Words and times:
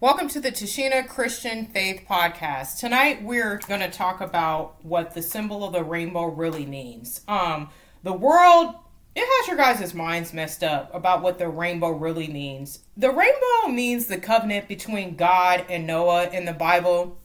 Welcome 0.00 0.28
to 0.30 0.40
the 0.40 0.50
Tashina 0.50 1.06
Christian 1.06 1.66
Faith 1.66 2.02
Podcast. 2.10 2.80
Tonight 2.80 3.22
we're 3.22 3.58
going 3.68 3.80
to 3.80 3.88
talk 3.88 4.20
about 4.20 4.84
what 4.84 5.14
the 5.14 5.22
symbol 5.22 5.62
of 5.64 5.72
the 5.72 5.84
rainbow 5.84 6.24
really 6.24 6.66
means. 6.66 7.20
Um, 7.28 7.70
the 8.02 8.12
world 8.12 8.74
it 9.14 9.24
has 9.24 9.46
your 9.46 9.56
guys' 9.56 9.94
minds 9.94 10.32
messed 10.32 10.64
up 10.64 10.92
about 10.92 11.22
what 11.22 11.38
the 11.38 11.48
rainbow 11.48 11.90
really 11.90 12.26
means. 12.26 12.80
The 12.96 13.12
rainbow 13.12 13.68
means 13.68 14.06
the 14.06 14.18
covenant 14.18 14.66
between 14.66 15.14
God 15.14 15.64
and 15.68 15.86
Noah 15.86 16.28
in 16.30 16.44
the 16.44 16.52
Bible. 16.52 17.16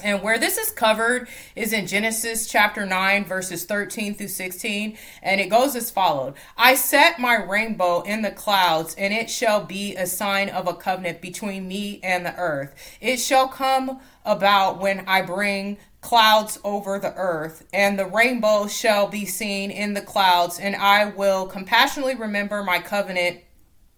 And 0.00 0.22
where 0.22 0.38
this 0.38 0.56
is 0.56 0.70
covered 0.70 1.28
is 1.54 1.72
in 1.72 1.86
Genesis 1.86 2.48
chapter 2.48 2.86
9, 2.86 3.24
verses 3.26 3.64
13 3.64 4.14
through 4.14 4.28
16. 4.28 4.96
And 5.22 5.40
it 5.40 5.50
goes 5.50 5.76
as 5.76 5.90
followed 5.90 6.34
I 6.56 6.74
set 6.74 7.18
my 7.18 7.34
rainbow 7.34 8.00
in 8.02 8.22
the 8.22 8.30
clouds, 8.30 8.94
and 8.96 9.12
it 9.12 9.28
shall 9.28 9.64
be 9.64 9.94
a 9.94 10.06
sign 10.06 10.48
of 10.48 10.66
a 10.66 10.74
covenant 10.74 11.20
between 11.20 11.68
me 11.68 12.00
and 12.02 12.24
the 12.24 12.34
earth. 12.36 12.74
It 13.00 13.18
shall 13.18 13.48
come 13.48 14.00
about 14.24 14.80
when 14.80 15.04
I 15.06 15.22
bring 15.22 15.76
clouds 16.00 16.58
over 16.64 16.98
the 16.98 17.14
earth, 17.14 17.64
and 17.72 17.98
the 17.98 18.06
rainbow 18.06 18.66
shall 18.66 19.06
be 19.06 19.26
seen 19.26 19.70
in 19.70 19.94
the 19.94 20.00
clouds, 20.00 20.58
and 20.58 20.74
I 20.74 21.04
will 21.04 21.46
compassionately 21.46 22.16
remember 22.16 22.64
my 22.64 22.80
covenant 22.80 23.40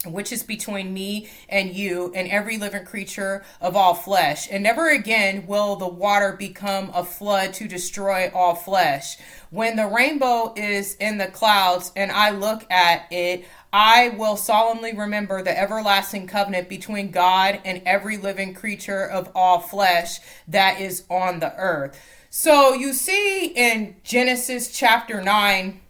which 0.07 0.33
is 0.33 0.43
between 0.43 0.93
me 0.93 1.29
and 1.49 1.75
you 1.75 2.13
and 2.15 2.29
every 2.29 2.59
living 2.59 2.85
creature 2.85 3.45
of 3.61 3.77
all 3.77 3.95
flesh. 3.95 4.49
And 4.51 4.63
never 4.63 4.91
again 4.91 5.47
will 5.47 5.77
the 5.77 5.89
water 5.89 6.33
become 6.33 6.91
a 6.95 7.05
flood 7.05 7.55
to 7.55 7.69
destroy 7.69 8.31
all 8.35 8.55
flesh. 8.55 9.17
When 9.51 9.77
the 9.77 9.87
rainbow 9.87 10.53
is 10.57 10.95
in 10.97 11.19
the 11.19 11.29
clouds 11.29 11.93
and 11.95 12.11
I 12.11 12.31
look 12.31 12.71
at 12.71 13.07
it, 13.13 13.47
I 13.73 14.11
will 14.11 14.37
solemnly 14.37 14.95
remember 14.95 15.43
the 15.43 15.59
everlasting 15.59 16.27
covenant 16.27 16.69
between 16.69 17.11
God 17.11 17.61
and 17.65 17.83
every 17.85 18.17
living 18.17 18.55
creature 18.55 19.05
of 19.05 19.31
all 19.35 19.59
flesh 19.61 20.21
that 20.49 20.81
is 20.81 21.05
on 21.11 21.41
the 21.41 21.55
earth. 21.57 22.01
So 22.31 22.75
you 22.75 22.93
see 22.93 23.47
in 23.47 23.95
Genesis 24.03 24.77
chapter 24.77 25.23
9, 25.23 25.81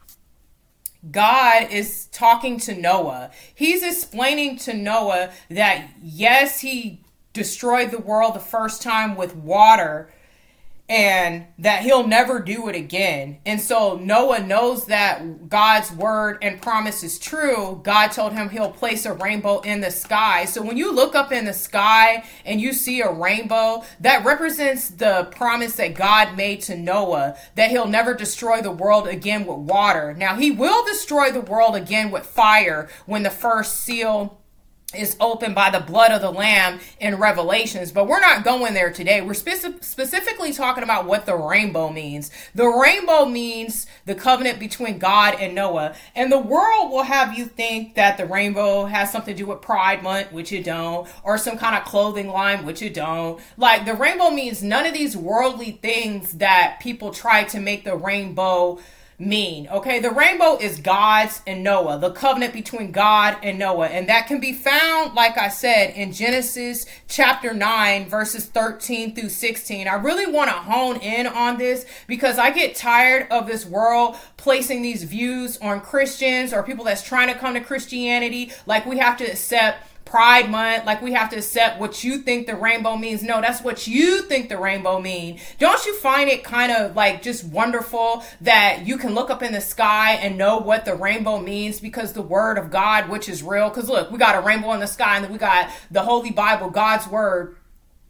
God 1.11 1.71
is 1.71 2.07
talking 2.07 2.59
to 2.61 2.75
Noah. 2.75 3.31
He's 3.55 3.83
explaining 3.83 4.57
to 4.59 4.75
Noah 4.75 5.31
that 5.51 5.91
yes, 6.03 6.61
he 6.61 7.01
destroyed 7.33 7.91
the 7.91 7.99
world 7.99 8.35
the 8.35 8.41
first 8.41 8.81
time 8.81 9.17
with 9.17 9.37
water, 9.37 10.13
and 10.89 11.47
that 11.59 11.83
he'll 11.83 12.07
never 12.07 12.41
do 12.41 12.69
it 12.69 12.77
again. 12.77 13.39
And 13.47 13.59
so 13.59 13.97
Noah 13.97 14.41
knows 14.41 14.87
that 14.87 15.49
God's 15.49 15.91
word 15.93 16.39
and 16.43 16.61
promise 16.61 17.03
is 17.03 17.19
true. 17.19 17.81
God 17.83 18.09
told 18.09 18.35
him 18.35 18.51
he'll 18.51 18.71
place 18.71 19.07
a 19.07 19.15
rainbow 19.15 19.61
in 19.61 19.81
the 19.81 19.91
sky. 19.91 20.45
So 20.45 20.61
when 20.61 20.77
you 20.77 20.93
look 20.93 21.15
up 21.15 21.33
in 21.33 21.47
the 21.47 21.55
sky 21.55 22.25
and 22.45 22.61
you 22.61 22.75
see 22.75 23.01
a 23.01 23.11
rainbow, 23.11 23.85
that 24.01 24.27
represents 24.27 24.91
the 24.91 25.29
promise 25.31 25.77
that 25.77 25.95
God 25.95 26.37
made 26.37 26.61
to 26.63 26.77
Noah 26.77 27.37
that 27.55 27.71
he'll 27.71 27.89
never 27.89 28.13
destroy 28.13 28.61
the 28.61 28.71
world 28.71 29.09
again 29.09 29.47
with 29.47 29.59
water. 29.59 30.13
Now, 30.13 30.37
he 30.37 30.51
will 30.51 30.85
destroy 30.85 31.31
the 31.31 31.41
world 31.41 31.77
again 31.77 32.11
with 32.11 32.27
fire 32.27 32.91
when 33.07 33.23
the 33.23 33.31
first 33.31 33.81
seal 33.81 34.39
is 34.97 35.17
opened 35.20 35.55
by 35.55 35.70
the 35.70 35.81
blood 35.81 36.11
of 36.11 36.20
the 36.20 36.31
lamb 36.31 36.81
in 37.00 37.17
revelations. 37.17 37.92
But 37.92 38.06
we're 38.06 38.20
not 38.20 38.45
going 38.45 38.75
there 38.75 38.92
today. 38.92 39.20
We're 39.20 39.33
speci- 39.33 39.83
specifically 39.83 40.53
talking 40.53 40.84
about 40.84 41.06
what 41.06 41.27
the 41.27 41.36
rainbow 41.36 41.91
means. 41.91 42.31
The 42.55 42.67
rainbow 42.67 43.27
means 43.27 43.86
the 44.06 44.14
covenant 44.14 44.59
between 44.59 44.98
god 44.98 45.36
and 45.41 45.55
noah. 45.55 45.95
And 46.14 46.31
the 46.31 46.39
world 46.39 46.91
will 46.91 47.03
have 47.03 47.36
you 47.36 47.47
think 47.47 47.95
that 47.95 48.17
the 48.17 48.27
rainbow 48.27 48.86
has 48.86 49.11
something 49.11 49.34
to 49.34 49.39
do 49.39 49.47
with 49.47 49.61
pride 49.61 50.03
month 50.03 50.33
which 50.33 50.53
it 50.53 50.64
don't 50.64 51.08
or 51.23 51.39
some 51.39 51.58
kind 51.58 51.77
of 51.77 51.84
clothing 51.84 52.29
line 52.29 52.64
which 52.64 52.83
it 52.83 52.95
don't. 52.95 53.41
Like 53.56 53.84
the 53.84 53.95
rainbow 53.95 54.31
means 54.31 54.62
none 54.62 54.86
of 54.86 54.95
these 54.95 55.17
worldly 55.17 55.73
things 55.83 56.33
that 56.34 56.79
people 56.81 57.11
try 57.11 57.45
to 57.45 57.61
make 57.61 57.84
the 57.84 57.97
rainbow 57.97 58.79
mean. 59.19 59.69
Okay, 59.69 60.01
the 60.01 60.11
rainbow 60.11 60.57
is 60.57 60.80
God's 60.80 61.41
and 61.47 61.63
Noah, 61.63 61.98
the 61.98 62.11
covenant 62.11 62.52
between 62.52 62.91
God 62.91 63.36
and 63.42 63.58
Noah. 63.58 63.86
And 63.86 64.08
that 64.08 64.27
can 64.27 64.41
be 64.41 64.52
found, 64.52 65.14
like 65.14 65.39
I 65.39 65.48
said, 65.48 65.95
in 65.95 66.13
Genesis 66.13 66.86
chapter 67.08 67.55
9, 67.55 68.08
verses 68.08 68.47
13 68.47 69.14
through 69.14 69.29
16. 69.29 69.86
I 69.86 69.95
really 69.95 70.30
want 70.30 70.51
to 70.51 70.57
hone 70.57 70.97
in 70.97 71.27
on 71.27 71.58
this 71.58 71.86
because 72.07 72.39
I 72.39 72.51
get 72.51 72.75
tired 72.75 73.30
of 73.30 73.47
this 73.47 73.64
world 73.64 74.17
placing 74.36 74.83
these 74.83 75.05
views 75.05 75.58
on 75.58 75.81
Christians 75.81 76.52
or 76.52 76.63
people 76.63 76.85
that's 76.85 77.02
trying 77.02 77.29
to 77.29 77.39
come 77.39 77.55
to 77.55 77.61
Christianity 77.61 78.52
like 78.67 78.86
we 78.86 78.98
have 78.98 79.17
to 79.19 79.25
accept 79.25 79.86
Pride 80.05 80.51
Month, 80.51 80.85
like 80.85 81.03
we 81.03 81.13
have 81.15 81.31
to 81.31 81.37
accept 81.37 81.81
what 81.81 82.05
you 82.05 82.19
think 82.19 82.47
the 82.47 82.55
rainbow 82.55 82.97
means. 82.97 83.23
No, 83.23 83.41
that's 83.41 83.63
what 83.63 83.87
you 83.87 84.23
think 84.23 84.48
the 84.48 84.59
rainbow 84.59 85.01
mean. 85.01 85.41
Don't 85.59 85.85
you 85.87 85.97
find 85.97 86.29
it 86.29 86.45
kind 86.45 86.70
of 86.70 86.95
like 86.95 87.23
just 87.23 87.45
wonderful 87.45 88.23
that 88.41 88.87
you 88.87 88.97
can 88.97 89.14
look 89.14 89.31
up 89.31 89.43
in 89.43 89.53
the 89.53 89.61
sky 89.61 90.13
and 90.14 90.37
know 90.37 90.59
what 90.59 90.85
the 90.85 90.95
rainbow 90.95 91.41
means 91.41 91.81
because 91.81 92.13
the 92.13 92.23
word 92.23 92.59
of 92.59 92.70
God, 92.70 93.09
which 93.09 93.29
is 93.29 93.43
real. 93.43 93.69
Because 93.70 93.89
look, 93.89 94.11
we 94.11 94.19
got 94.19 94.37
a 94.37 94.41
rainbow 94.41 94.73
in 94.73 94.81
the 94.81 94.87
sky 94.87 95.17
and 95.17 95.31
we 95.31 95.39
got 95.39 95.70
the 95.91 96.03
Holy 96.03 96.31
Bible, 96.31 96.70
God's 96.70 97.09
word 97.09 97.57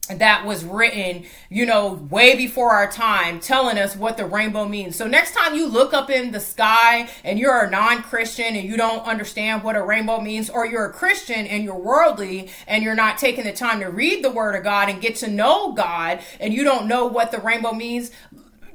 that 0.06 0.44
was 0.44 0.64
written, 0.64 1.24
you 1.48 1.64
know, 1.64 1.94
way 2.10 2.36
before 2.36 2.72
our 2.72 2.90
time, 2.90 3.40
telling 3.40 3.78
us 3.78 3.96
what 3.96 4.16
the 4.16 4.26
rainbow 4.26 4.66
means. 4.66 4.96
So 4.96 5.06
next 5.06 5.34
time 5.34 5.54
you 5.54 5.66
look 5.66 5.94
up 5.94 6.10
in 6.10 6.30
the 6.30 6.40
sky 6.40 7.08
and 7.24 7.38
you're 7.38 7.60
a 7.60 7.70
non-Christian 7.70 8.54
and 8.54 8.68
you 8.68 8.76
don't 8.76 9.06
understand 9.06 9.62
what 9.62 9.76
a 9.76 9.82
rainbow 9.82 10.20
means, 10.20 10.50
or 10.50 10.66
you're 10.66 10.86
a 10.86 10.92
Christian 10.92 11.46
and 11.46 11.64
you're 11.64 11.74
worldly 11.74 12.50
and 12.66 12.84
you're 12.84 12.94
not 12.94 13.16
taking 13.18 13.44
the 13.44 13.52
time 13.52 13.80
to 13.80 13.86
read 13.86 14.22
the 14.22 14.30
word 14.30 14.54
of 14.54 14.62
God 14.62 14.90
and 14.90 15.00
get 15.00 15.16
to 15.16 15.28
know 15.28 15.72
God 15.72 16.20
and 16.38 16.52
you 16.52 16.64
don't 16.64 16.86
know 16.86 17.06
what 17.06 17.32
the 17.32 17.38
rainbow 17.38 17.72
means, 17.72 18.10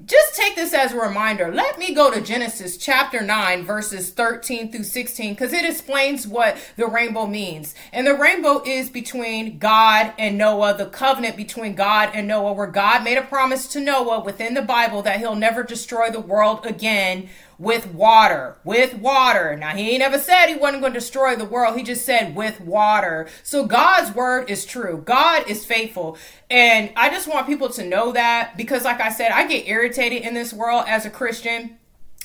just 0.09 0.33
take 0.33 0.55
this 0.55 0.73
as 0.73 0.91
a 0.91 0.99
reminder. 0.99 1.53
Let 1.53 1.77
me 1.77 1.93
go 1.93 2.11
to 2.11 2.19
Genesis 2.19 2.77
chapter 2.77 3.21
9, 3.21 3.63
verses 3.63 4.09
13 4.09 4.71
through 4.71 4.85
16, 4.85 5.33
because 5.33 5.53
it 5.53 5.69
explains 5.69 6.27
what 6.27 6.57
the 6.77 6.87
rainbow 6.87 7.27
means. 7.27 7.75
And 7.93 8.07
the 8.07 8.15
rainbow 8.15 8.63
is 8.65 8.89
between 8.89 9.59
God 9.59 10.13
and 10.17 10.35
Noah, 10.35 10.75
the 10.75 10.87
covenant 10.87 11.37
between 11.37 11.75
God 11.75 12.09
and 12.15 12.27
Noah, 12.27 12.53
where 12.53 12.65
God 12.65 13.03
made 13.03 13.19
a 13.19 13.21
promise 13.21 13.67
to 13.67 13.79
Noah 13.79 14.21
within 14.21 14.55
the 14.55 14.63
Bible 14.63 15.03
that 15.03 15.19
he'll 15.19 15.35
never 15.35 15.61
destroy 15.61 16.09
the 16.09 16.19
world 16.19 16.65
again 16.65 17.29
with 17.59 17.87
water, 17.87 18.55
with 18.63 18.95
water. 18.95 19.55
Now, 19.57 19.75
he 19.75 19.91
ain't 19.91 19.99
never 19.99 20.17
said 20.17 20.47
he 20.47 20.55
wasn't 20.55 20.81
going 20.81 20.93
to 20.93 20.99
destroy 20.99 21.35
the 21.35 21.45
world. 21.45 21.77
He 21.77 21.83
just 21.83 22.05
said 22.05 22.33
with 22.33 22.61
water. 22.61 23.27
So 23.43 23.65
God's 23.65 24.15
word 24.15 24.49
is 24.49 24.65
true. 24.65 25.03
God 25.05 25.47
is 25.49 25.65
faithful. 25.65 26.17
And 26.49 26.89
I 26.95 27.09
just 27.09 27.27
want 27.27 27.47
people 27.47 27.69
to 27.69 27.85
know 27.85 28.13
that 28.13 28.55
because, 28.55 28.85
like 28.85 29.01
I 29.01 29.09
said, 29.09 29.31
I 29.31 29.45
get 29.45 29.67
irritated 29.67 30.23
in 30.23 30.33
this 30.33 30.53
world 30.53 30.85
as 30.87 31.05
a 31.05 31.09
Christian 31.09 31.77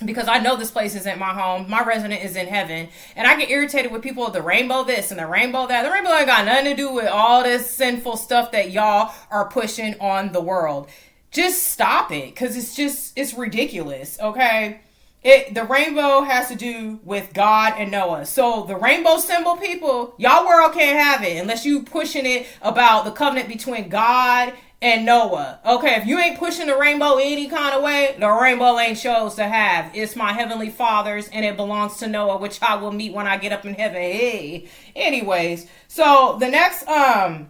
because 0.04 0.28
I 0.28 0.38
know 0.38 0.56
this 0.56 0.70
place 0.70 0.94
isn't 0.94 1.18
my 1.18 1.34
home. 1.34 1.68
My 1.68 1.82
resident 1.82 2.24
is 2.24 2.36
in 2.36 2.46
heaven. 2.46 2.88
And 3.16 3.26
I 3.26 3.36
get 3.36 3.50
irritated 3.50 3.90
with 3.90 4.02
people, 4.02 4.30
the 4.30 4.40
rainbow 4.40 4.84
this 4.84 5.10
and 5.10 5.18
the 5.18 5.26
rainbow 5.26 5.66
that. 5.66 5.82
The 5.82 5.90
rainbow 5.90 6.12
ain't 6.12 6.26
got 6.26 6.46
nothing 6.46 6.66
to 6.66 6.76
do 6.76 6.92
with 6.92 7.08
all 7.08 7.42
this 7.42 7.68
sinful 7.70 8.18
stuff 8.18 8.52
that 8.52 8.70
y'all 8.70 9.12
are 9.32 9.48
pushing 9.48 9.98
on 10.00 10.30
the 10.30 10.40
world. 10.40 10.88
Just 11.32 11.64
stop 11.64 12.12
it 12.12 12.26
because 12.26 12.56
it's 12.56 12.76
just, 12.76 13.12
it's 13.16 13.34
ridiculous, 13.34 14.20
okay? 14.20 14.80
It 15.24 15.54
the 15.54 15.64
rainbow 15.64 16.20
has 16.20 16.48
to 16.48 16.54
do 16.54 17.00
with 17.02 17.32
God 17.32 17.74
and 17.78 17.90
Noah. 17.90 18.26
So 18.26 18.64
the 18.64 18.76
rainbow 18.76 19.16
symbol 19.16 19.56
people, 19.56 20.14
y'all 20.18 20.46
world 20.46 20.74
can't 20.74 20.98
have 20.98 21.26
it 21.26 21.38
unless 21.38 21.64
you 21.64 21.82
pushing 21.82 22.26
it 22.26 22.46
about 22.60 23.06
the 23.06 23.10
covenant 23.10 23.48
between 23.48 23.88
God 23.88 24.52
and 24.82 25.06
Noah. 25.06 25.60
Okay, 25.64 25.94
if 25.94 26.06
you 26.06 26.18
ain't 26.18 26.38
pushing 26.38 26.66
the 26.66 26.76
rainbow 26.76 27.16
any 27.16 27.48
kind 27.48 27.74
of 27.74 27.82
way, 27.82 28.14
the 28.18 28.28
rainbow 28.28 28.78
ain't 28.78 28.98
chose 28.98 29.34
to 29.36 29.44
have. 29.44 29.90
It's 29.96 30.14
my 30.14 30.34
heavenly 30.34 30.68
father's 30.68 31.26
and 31.28 31.42
it 31.42 31.56
belongs 31.56 31.96
to 31.98 32.06
Noah, 32.06 32.36
which 32.36 32.60
I 32.60 32.74
will 32.74 32.92
meet 32.92 33.14
when 33.14 33.26
I 33.26 33.38
get 33.38 33.50
up 33.50 33.64
in 33.64 33.72
heaven. 33.72 34.02
Hey. 34.02 34.68
Anyways, 34.94 35.66
so 35.88 36.36
the 36.38 36.48
next 36.48 36.86
um 36.86 37.48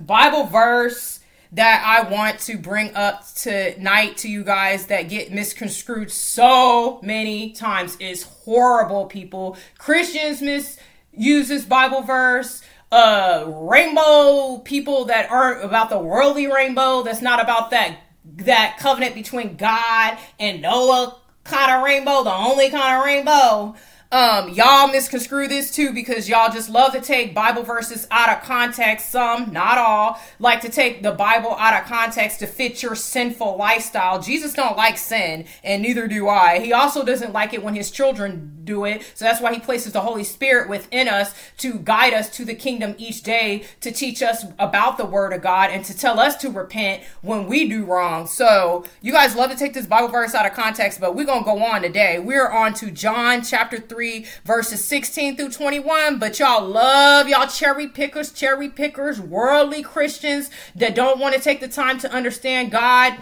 Bible 0.00 0.44
verse 0.44 1.18
that 1.52 1.82
I 1.84 2.10
want 2.10 2.40
to 2.40 2.58
bring 2.58 2.94
up 2.94 3.24
tonight 3.34 4.18
to 4.18 4.28
you 4.28 4.44
guys 4.44 4.86
that 4.86 5.08
get 5.08 5.32
misconstrued 5.32 6.10
so 6.10 7.00
many 7.02 7.52
times 7.52 7.96
is 7.96 8.22
horrible 8.22 9.06
people. 9.06 9.56
Christians 9.78 10.42
misuse 10.42 11.48
this 11.48 11.64
Bible 11.64 12.02
verse. 12.02 12.62
Uh, 12.92 13.44
rainbow 13.48 14.58
people 14.58 15.06
that 15.06 15.30
aren't 15.30 15.64
about 15.64 15.90
the 15.90 15.98
worldly 15.98 16.46
rainbow, 16.46 17.02
that's 17.02 17.20
not 17.20 17.42
about 17.42 17.70
that 17.70 17.98
that 18.24 18.76
covenant 18.78 19.14
between 19.14 19.56
God 19.56 20.18
and 20.38 20.60
Noah 20.60 21.16
kind 21.44 21.72
of 21.72 21.84
rainbow, 21.84 22.24
the 22.24 22.32
only 22.32 22.70
kind 22.70 22.98
of 22.98 23.04
rainbow. 23.04 23.76
Um, 24.12 24.50
y'all 24.50 24.86
misconstrue 24.88 25.48
this 25.48 25.72
too 25.72 25.92
because 25.92 26.28
y'all 26.28 26.52
just 26.52 26.70
love 26.70 26.92
to 26.92 27.00
take 27.00 27.34
Bible 27.34 27.64
verses 27.64 28.06
out 28.10 28.28
of 28.28 28.44
context. 28.44 29.10
Some, 29.10 29.52
not 29.52 29.78
all, 29.78 30.20
like 30.38 30.60
to 30.60 30.68
take 30.68 31.02
the 31.02 31.12
Bible 31.12 31.56
out 31.58 31.82
of 31.82 31.88
context 31.88 32.38
to 32.38 32.46
fit 32.46 32.82
your 32.82 32.94
sinful 32.94 33.56
lifestyle. 33.56 34.20
Jesus 34.20 34.54
don't 34.54 34.76
like 34.76 34.96
sin, 34.96 35.44
and 35.64 35.82
neither 35.82 36.06
do 36.06 36.28
I. 36.28 36.60
He 36.60 36.72
also 36.72 37.04
doesn't 37.04 37.32
like 37.32 37.52
it 37.52 37.64
when 37.64 37.74
his 37.74 37.90
children 37.90 38.55
do 38.66 38.84
it. 38.84 39.02
So 39.14 39.24
that's 39.24 39.40
why 39.40 39.52
he 39.52 39.60
places 39.60 39.92
the 39.92 40.00
Holy 40.00 40.24
Spirit 40.24 40.68
within 40.68 41.08
us 41.08 41.34
to 41.58 41.78
guide 41.78 42.14
us 42.14 42.30
to 42.36 42.44
the 42.44 42.54
kingdom 42.54 42.94
each 42.98 43.22
day, 43.22 43.64
to 43.80 43.90
teach 43.90 44.22
us 44.22 44.44
about 44.58 44.98
the 44.98 45.06
word 45.06 45.32
of 45.32 45.42
God 45.42 45.70
and 45.70 45.84
to 45.84 45.96
tell 45.96 46.20
us 46.20 46.36
to 46.36 46.50
repent 46.50 47.02
when 47.22 47.46
we 47.46 47.68
do 47.68 47.84
wrong. 47.84 48.26
So 48.26 48.84
you 49.02 49.12
guys 49.12 49.34
love 49.34 49.50
to 49.50 49.56
take 49.56 49.74
this 49.74 49.86
Bible 49.86 50.08
verse 50.08 50.34
out 50.34 50.46
of 50.46 50.52
context, 50.52 51.00
but 51.00 51.14
we're 51.14 51.26
going 51.26 51.44
to 51.44 51.50
go 51.50 51.62
on 51.62 51.82
today. 51.82 52.18
We're 52.18 52.50
on 52.50 52.72
to 52.74 52.90
John 52.90 53.42
chapter 53.42 53.78
3 53.78 53.96
3, 53.96 54.26
verses 54.44 54.84
16 54.84 55.36
through 55.36 55.50
21. 55.50 56.18
But 56.18 56.38
y'all 56.38 56.66
love 56.66 57.28
y'all 57.28 57.46
cherry 57.46 57.88
pickers, 57.88 58.30
cherry 58.32 58.68
pickers, 58.68 59.20
worldly 59.20 59.82
Christians 59.82 60.50
that 60.74 60.94
don't 60.94 61.18
want 61.18 61.34
to 61.34 61.40
take 61.40 61.60
the 61.60 61.68
time 61.68 61.98
to 62.00 62.12
understand 62.12 62.70
God 62.70 63.14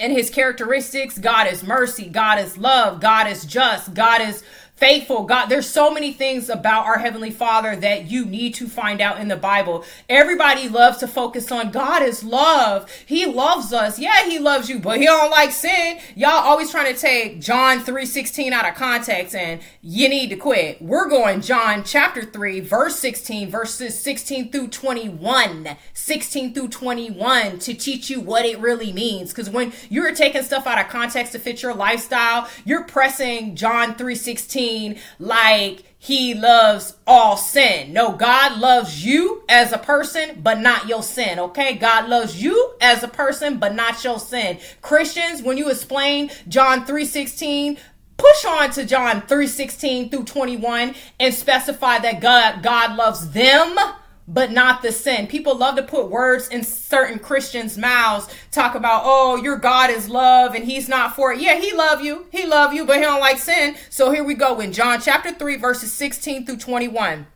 and 0.00 0.12
his 0.12 0.30
characteristics. 0.30 1.18
God 1.18 1.46
is 1.46 1.62
mercy, 1.62 2.08
God 2.08 2.38
is 2.38 2.58
love, 2.58 3.00
God 3.00 3.28
is 3.28 3.44
just, 3.44 3.94
God 3.94 4.20
is 4.20 4.42
faithful 4.76 5.22
God. 5.22 5.46
There's 5.46 5.68
so 5.68 5.92
many 5.92 6.12
things 6.12 6.48
about 6.48 6.86
our 6.86 6.98
Heavenly 6.98 7.30
Father 7.30 7.76
that 7.76 8.10
you 8.10 8.24
need 8.24 8.54
to 8.54 8.66
find 8.66 9.00
out 9.00 9.20
in 9.20 9.28
the 9.28 9.36
Bible. 9.36 9.84
Everybody 10.08 10.68
loves 10.68 10.98
to 10.98 11.06
focus 11.06 11.52
on 11.52 11.70
God 11.70 12.02
is 12.02 12.24
love. 12.24 12.90
He 13.06 13.24
loves 13.24 13.72
us. 13.72 14.00
Yeah, 14.00 14.24
he 14.24 14.40
loves 14.40 14.68
you, 14.68 14.80
but 14.80 14.98
he 14.98 15.04
don't 15.04 15.30
like 15.30 15.52
sin. 15.52 16.00
Y'all 16.16 16.30
always 16.30 16.70
trying 16.70 16.92
to 16.92 17.00
take 17.00 17.40
John 17.40 17.84
3:16 17.84 18.52
out 18.52 18.68
of 18.68 18.74
context 18.74 19.36
and 19.36 19.60
you 19.82 20.08
need 20.08 20.30
to 20.30 20.36
quit. 20.36 20.82
We're 20.82 21.08
going 21.08 21.42
John 21.42 21.84
chapter 21.84 22.22
3, 22.22 22.60
verse 22.60 22.98
16, 22.98 23.50
verses 23.50 23.98
16 24.00 24.50
through 24.50 24.68
21. 24.68 25.76
16 25.94 26.54
through 26.54 26.68
21 26.68 27.58
to 27.60 27.74
teach 27.74 28.10
you 28.10 28.20
what 28.20 28.44
it 28.44 28.58
really 28.58 28.92
means. 28.92 29.30
Because 29.30 29.48
when 29.48 29.72
you're 29.90 30.14
taking 30.14 30.42
stuff 30.42 30.66
out 30.66 30.80
of 30.80 30.88
context 30.88 31.32
to 31.32 31.38
fit 31.38 31.62
your 31.62 31.74
lifestyle, 31.74 32.48
you're 32.64 32.84
pressing 32.84 33.54
John 33.54 33.94
3:16 33.94 34.61
mean 34.62 34.98
like 35.18 35.84
he 35.98 36.34
loves 36.34 36.96
all 37.06 37.36
sin. 37.36 37.92
No, 37.92 38.12
God 38.12 38.58
loves 38.58 39.04
you 39.04 39.44
as 39.48 39.72
a 39.72 39.78
person, 39.78 40.40
but 40.42 40.60
not 40.60 40.88
your 40.88 41.02
sin. 41.02 41.38
Okay. 41.38 41.74
God 41.74 42.08
loves 42.08 42.42
you 42.42 42.72
as 42.80 43.02
a 43.02 43.08
person, 43.08 43.58
but 43.58 43.74
not 43.74 44.02
your 44.02 44.18
sin. 44.18 44.58
Christians, 44.80 45.42
when 45.42 45.58
you 45.58 45.70
explain 45.70 46.30
John 46.48 46.84
3 46.84 47.04
16, 47.04 47.78
push 48.16 48.44
on 48.44 48.70
to 48.72 48.84
John 48.84 49.22
3 49.22 49.46
16 49.46 50.10
through 50.10 50.24
21 50.24 50.94
and 51.20 51.34
specify 51.34 51.98
that 52.00 52.20
God, 52.20 52.62
God 52.62 52.96
loves 52.96 53.30
them 53.30 53.76
but 54.32 54.50
not 54.50 54.82
the 54.82 54.90
sin. 54.90 55.26
People 55.26 55.56
love 55.56 55.76
to 55.76 55.82
put 55.82 56.10
words 56.10 56.48
in 56.48 56.64
certain 56.64 57.18
Christians' 57.18 57.76
mouths, 57.76 58.28
talk 58.50 58.74
about, 58.74 59.02
oh, 59.04 59.36
your 59.36 59.56
God 59.56 59.90
is 59.90 60.08
love 60.08 60.54
and 60.54 60.64
he's 60.64 60.88
not 60.88 61.14
for 61.14 61.32
it. 61.32 61.40
Yeah, 61.40 61.58
he 61.58 61.72
love 61.74 62.02
you. 62.02 62.26
He 62.30 62.46
love 62.46 62.72
you, 62.72 62.86
but 62.86 62.96
he 62.96 63.02
don't 63.02 63.20
like 63.20 63.38
sin. 63.38 63.76
So 63.90 64.10
here 64.10 64.24
we 64.24 64.34
go 64.34 64.60
in 64.60 64.72
John 64.72 65.00
chapter 65.00 65.32
3, 65.32 65.56
verses 65.56 65.92
16 65.92 66.46
through 66.46 66.56
21. 66.56 67.26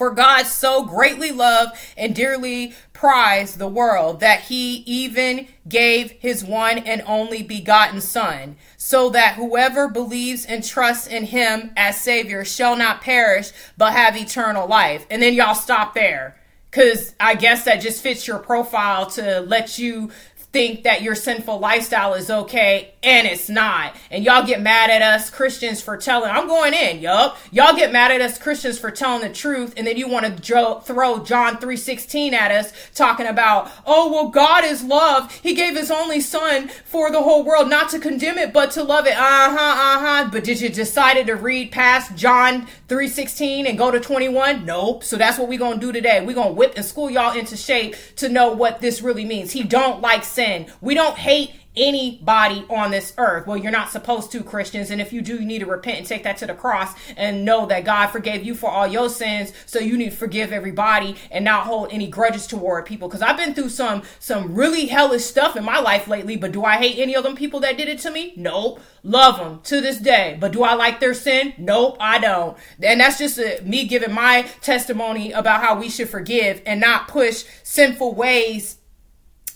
For 0.00 0.12
God 0.12 0.44
so 0.46 0.86
greatly 0.86 1.30
loved 1.30 1.76
and 1.94 2.14
dearly 2.14 2.72
prized 2.94 3.58
the 3.58 3.68
world 3.68 4.20
that 4.20 4.40
he 4.44 4.76
even 4.86 5.46
gave 5.68 6.12
his 6.12 6.42
one 6.42 6.78
and 6.78 7.02
only 7.06 7.42
begotten 7.42 8.00
Son, 8.00 8.56
so 8.78 9.10
that 9.10 9.34
whoever 9.34 9.88
believes 9.88 10.46
and 10.46 10.64
trusts 10.64 11.06
in 11.06 11.24
him 11.24 11.72
as 11.76 12.00
Savior 12.00 12.46
shall 12.46 12.76
not 12.76 13.02
perish, 13.02 13.52
but 13.76 13.92
have 13.92 14.16
eternal 14.16 14.66
life. 14.66 15.04
And 15.10 15.20
then 15.20 15.34
y'all 15.34 15.54
stop 15.54 15.92
there. 15.92 16.34
Because 16.70 17.14
I 17.20 17.34
guess 17.34 17.64
that 17.64 17.82
just 17.82 18.02
fits 18.02 18.26
your 18.26 18.38
profile 18.38 19.04
to 19.10 19.40
let 19.40 19.76
you 19.76 20.12
think 20.52 20.82
that 20.82 21.02
your 21.02 21.14
sinful 21.14 21.58
lifestyle 21.60 22.14
is 22.14 22.28
okay 22.28 22.92
and 23.04 23.26
it's 23.26 23.48
not. 23.48 23.94
And 24.10 24.24
y'all 24.24 24.44
get 24.44 24.60
mad 24.60 24.90
at 24.90 25.00
us 25.00 25.30
Christians 25.30 25.80
for 25.80 25.96
telling, 25.96 26.30
I'm 26.30 26.48
going 26.48 26.74
in, 26.74 27.00
yup. 27.00 27.38
Y'all 27.52 27.76
get 27.76 27.92
mad 27.92 28.10
at 28.10 28.20
us 28.20 28.36
Christians 28.36 28.78
for 28.78 28.90
telling 28.90 29.22
the 29.22 29.32
truth 29.32 29.74
and 29.76 29.86
then 29.86 29.96
you 29.96 30.08
want 30.08 30.26
to 30.26 30.80
throw 30.84 31.24
John 31.24 31.58
3:16 31.58 32.32
at 32.32 32.50
us 32.50 32.72
talking 32.94 33.26
about, 33.26 33.70
"Oh, 33.86 34.10
well 34.12 34.28
God 34.28 34.64
is 34.64 34.82
love. 34.82 35.32
He 35.40 35.54
gave 35.54 35.76
his 35.76 35.90
only 35.90 36.20
son 36.20 36.68
for 36.84 37.12
the 37.12 37.22
whole 37.22 37.44
world 37.44 37.70
not 37.70 37.88
to 37.90 38.00
condemn 38.00 38.38
it 38.38 38.52
but 38.52 38.72
to 38.72 38.82
love 38.82 39.06
it." 39.06 39.14
Uh-huh, 39.16 39.56
uh-huh. 39.56 40.28
But 40.32 40.44
did 40.44 40.60
you 40.60 40.68
decided 40.68 41.28
to 41.28 41.36
read 41.36 41.70
past 41.70 42.16
John 42.16 42.66
3:16 42.88 43.66
and 43.66 43.78
go 43.78 43.92
to 43.92 44.00
21? 44.00 44.66
Nope. 44.66 45.04
So 45.04 45.16
that's 45.16 45.38
what 45.38 45.48
we're 45.48 45.58
going 45.58 45.78
to 45.78 45.86
do 45.86 45.92
today. 45.92 46.24
We're 46.24 46.34
going 46.34 46.48
to 46.48 46.54
whip 46.54 46.72
and 46.74 46.84
school 46.84 47.08
y'all 47.08 47.38
into 47.38 47.56
shape 47.56 47.94
to 48.16 48.28
know 48.28 48.50
what 48.50 48.80
this 48.80 49.00
really 49.00 49.24
means. 49.24 49.52
He 49.52 49.62
don't 49.62 50.00
like 50.00 50.24
sin. 50.24 50.39
We 50.80 50.94
don't 50.94 51.18
hate 51.18 51.52
anybody 51.76 52.64
on 52.68 52.90
this 52.90 53.14
earth. 53.16 53.46
Well, 53.46 53.56
you're 53.56 53.70
not 53.70 53.90
supposed 53.90 54.32
to, 54.32 54.42
Christians. 54.42 54.90
And 54.90 55.00
if 55.00 55.12
you 55.12 55.22
do, 55.22 55.34
you 55.36 55.46
need 55.46 55.60
to 55.60 55.66
repent 55.66 55.98
and 55.98 56.06
take 56.06 56.24
that 56.24 56.36
to 56.38 56.46
the 56.46 56.54
cross 56.54 56.94
and 57.16 57.44
know 57.44 57.66
that 57.66 57.84
God 57.84 58.08
forgave 58.08 58.44
you 58.44 58.54
for 58.54 58.68
all 58.68 58.86
your 58.86 59.08
sins. 59.08 59.52
So 59.66 59.78
you 59.78 59.96
need 59.96 60.10
to 60.10 60.16
forgive 60.16 60.52
everybody 60.52 61.16
and 61.30 61.44
not 61.44 61.66
hold 61.66 61.92
any 61.92 62.08
grudges 62.08 62.46
toward 62.46 62.86
people. 62.86 63.08
Because 63.08 63.22
I've 63.22 63.36
been 63.36 63.54
through 63.54 63.68
some 63.68 64.02
some 64.18 64.54
really 64.54 64.86
hellish 64.86 65.24
stuff 65.24 65.56
in 65.56 65.64
my 65.64 65.78
life 65.78 66.08
lately. 66.08 66.36
But 66.36 66.52
do 66.52 66.64
I 66.64 66.76
hate 66.76 66.98
any 66.98 67.14
of 67.14 67.22
them 67.22 67.36
people 67.36 67.60
that 67.60 67.76
did 67.76 67.88
it 67.88 68.00
to 68.00 68.10
me? 68.10 68.34
Nope. 68.36 68.80
Love 69.02 69.38
them 69.38 69.60
to 69.64 69.80
this 69.80 69.98
day. 69.98 70.36
But 70.40 70.52
do 70.52 70.62
I 70.62 70.74
like 70.74 71.00
their 71.00 71.14
sin? 71.14 71.54
Nope, 71.56 71.96
I 72.00 72.18
don't. 72.18 72.58
And 72.82 73.00
that's 73.00 73.18
just 73.18 73.38
a, 73.38 73.62
me 73.64 73.86
giving 73.86 74.12
my 74.12 74.42
testimony 74.60 75.32
about 75.32 75.62
how 75.62 75.78
we 75.78 75.88
should 75.88 76.10
forgive 76.10 76.60
and 76.66 76.80
not 76.80 77.08
push 77.08 77.44
sinful 77.62 78.14
ways 78.14 78.79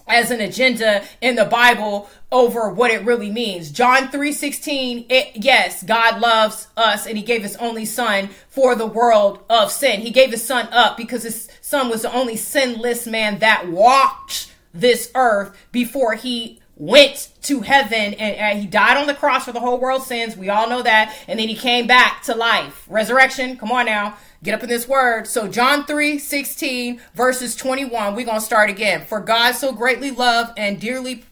as 0.06 0.30
an 0.30 0.40
agenda 0.40 1.02
in 1.20 1.36
the 1.36 1.44
Bible 1.44 2.08
over 2.30 2.68
what 2.68 2.90
it 2.90 3.04
really 3.04 3.30
means. 3.30 3.70
John 3.70 4.08
3:16, 4.08 5.06
yes, 5.34 5.82
God 5.82 6.20
loves 6.20 6.68
us 6.76 7.06
and 7.06 7.16
he 7.16 7.22
gave 7.22 7.42
his 7.42 7.56
only 7.56 7.84
son 7.84 8.30
for 8.48 8.74
the 8.74 8.86
world 8.86 9.42
of 9.48 9.70
sin. 9.70 10.00
He 10.00 10.10
gave 10.10 10.30
his 10.30 10.44
son 10.44 10.68
up 10.72 10.96
because 10.96 11.22
his 11.22 11.48
son 11.60 11.88
was 11.88 12.02
the 12.02 12.12
only 12.12 12.36
sinless 12.36 13.06
man 13.06 13.38
that 13.38 13.68
walked 13.68 14.52
this 14.72 15.10
earth 15.14 15.56
before 15.72 16.14
he 16.14 16.60
went 16.76 17.30
to 17.42 17.60
heaven 17.60 18.14
and, 18.14 18.36
and, 18.36 18.58
he 18.58 18.66
died 18.66 18.96
on 18.96 19.06
the 19.06 19.14
cross 19.14 19.44
for 19.44 19.52
the 19.52 19.60
whole 19.60 19.78
world's 19.78 20.06
sins. 20.06 20.36
We 20.36 20.48
all 20.48 20.68
know 20.68 20.82
that. 20.82 21.14
And 21.28 21.38
then 21.38 21.48
he 21.48 21.54
came 21.54 21.86
back 21.86 22.22
to 22.24 22.34
life. 22.34 22.84
Resurrection. 22.88 23.56
Come 23.56 23.70
on 23.70 23.86
now. 23.86 24.16
Get 24.42 24.54
up 24.54 24.62
in 24.62 24.68
this 24.68 24.88
word. 24.88 25.26
So 25.26 25.48
John 25.48 25.84
3, 25.84 26.18
16 26.18 27.00
verses 27.14 27.54
21. 27.56 28.14
We're 28.14 28.24
going 28.24 28.40
to 28.40 28.44
start 28.44 28.70
again. 28.70 29.04
For 29.04 29.20
God 29.20 29.52
so 29.52 29.72
greatly 29.72 30.10
loved 30.10 30.58
and 30.58 30.80
dearly 30.80 31.24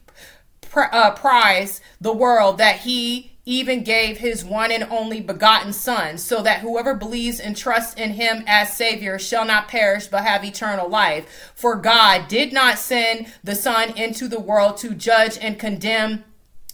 uh, 0.74 1.10
prized 1.12 1.82
the 2.00 2.12
world 2.12 2.58
that 2.58 2.80
he 2.80 3.31
even 3.44 3.82
gave 3.82 4.18
his 4.18 4.44
one 4.44 4.70
and 4.70 4.84
only 4.84 5.20
begotten 5.20 5.72
Son, 5.72 6.16
so 6.16 6.42
that 6.42 6.60
whoever 6.60 6.94
believes 6.94 7.40
and 7.40 7.56
trusts 7.56 7.94
in 7.94 8.12
him 8.12 8.44
as 8.46 8.76
Savior 8.76 9.18
shall 9.18 9.44
not 9.44 9.68
perish 9.68 10.06
but 10.06 10.24
have 10.24 10.44
eternal 10.44 10.88
life. 10.88 11.52
For 11.54 11.74
God 11.74 12.28
did 12.28 12.52
not 12.52 12.78
send 12.78 13.26
the 13.42 13.54
Son 13.54 13.96
into 13.96 14.28
the 14.28 14.40
world 14.40 14.76
to 14.78 14.94
judge 14.94 15.36
and 15.40 15.58
condemn 15.58 16.24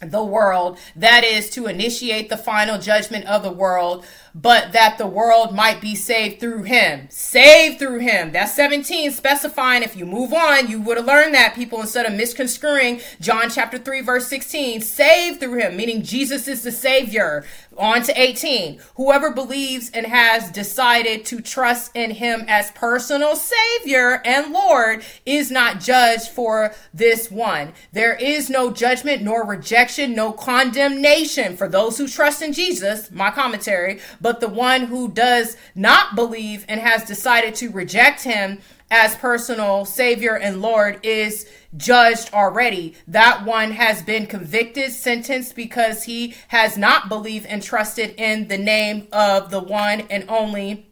the 0.00 0.25
world, 0.25 0.78
that 0.94 1.25
is, 1.25 1.50
to 1.50 1.66
initiate 1.66 2.28
the 2.28 2.37
final 2.37 2.78
judgment 2.78 3.26
of 3.26 3.42
the 3.42 3.50
world 3.50 4.04
but 4.35 4.73
that 4.73 4.99
the 4.99 5.06
world 5.06 5.54
might 5.54 5.80
be 5.80 5.94
saved 5.94 6.40
through 6.40 6.64
him. 6.64 7.08
Saved 7.11 7.78
through 7.78 8.00
him. 8.00 8.32
That's 8.32 8.54
17 8.54 9.11
specifying 9.12 9.82
if 9.82 9.97
you 9.97 10.06
move 10.06 10.32
on, 10.32 10.68
you 10.68 10.80
would 10.80 10.97
have 10.97 11.06
learned 11.06 11.35
that 11.35 11.54
people 11.54 11.80
instead 11.80 12.06
of 12.06 12.12
misconstruing 12.12 13.00
John 13.20 13.50
chapter 13.50 13.78
3 13.78 14.00
verse 14.02 14.28
16, 14.28 14.80
saved 14.80 15.40
through 15.40 15.58
him, 15.58 15.76
meaning 15.76 16.02
Jesus 16.02 16.49
is 16.49 16.62
the 16.62 16.73
savior. 16.73 17.44
On 17.76 18.02
to 18.02 18.20
18. 18.20 18.80
Whoever 18.97 19.30
believes 19.30 19.88
and 19.90 20.04
has 20.04 20.50
decided 20.50 21.25
to 21.26 21.40
trust 21.40 21.94
in 21.94 22.11
him 22.11 22.44
as 22.49 22.73
personal 22.73 23.37
savior 23.37 24.20
and 24.25 24.52
Lord 24.52 25.04
is 25.25 25.52
not 25.52 25.80
judged 25.80 26.28
for 26.28 26.75
this 26.92 27.30
one. 27.30 27.73
There 27.92 28.16
is 28.16 28.50
no 28.50 28.73
judgment 28.73 29.23
nor 29.23 29.47
rejection, 29.47 30.14
no 30.14 30.32
condemnation 30.32 31.56
for 31.56 31.68
those 31.68 31.99
who 31.99 32.08
trust 32.08 32.42
in 32.42 32.52
Jesus. 32.52 33.12
My 33.12 33.30
commentary 33.30 34.00
but 34.20 34.27
the 34.32 34.49
one 34.49 34.82
who 34.82 35.08
does 35.08 35.56
not 35.75 36.14
believe 36.14 36.64
and 36.68 36.80
has 36.80 37.04
decided 37.04 37.54
to 37.56 37.70
reject 37.70 38.23
him 38.23 38.58
as 38.90 39.14
personal 39.16 39.85
Savior 39.85 40.37
and 40.37 40.62
Lord 40.62 41.00
is 41.02 41.49
judged 41.76 42.32
already. 42.32 42.94
That 43.06 43.44
one 43.44 43.73
has 43.73 44.02
been 44.02 44.26
convicted, 44.26 44.92
sentenced 44.92 45.54
because 45.54 46.04
he 46.04 46.35
has 46.49 46.78
not 46.78 47.08
believed 47.08 47.47
and 47.47 47.62
trusted 47.62 48.14
in 48.16 48.49
the 48.49 48.58
name 48.58 49.08
of 49.12 49.50
the 49.50 49.61
one 49.61 50.02
and 50.08 50.25
only 50.28 50.87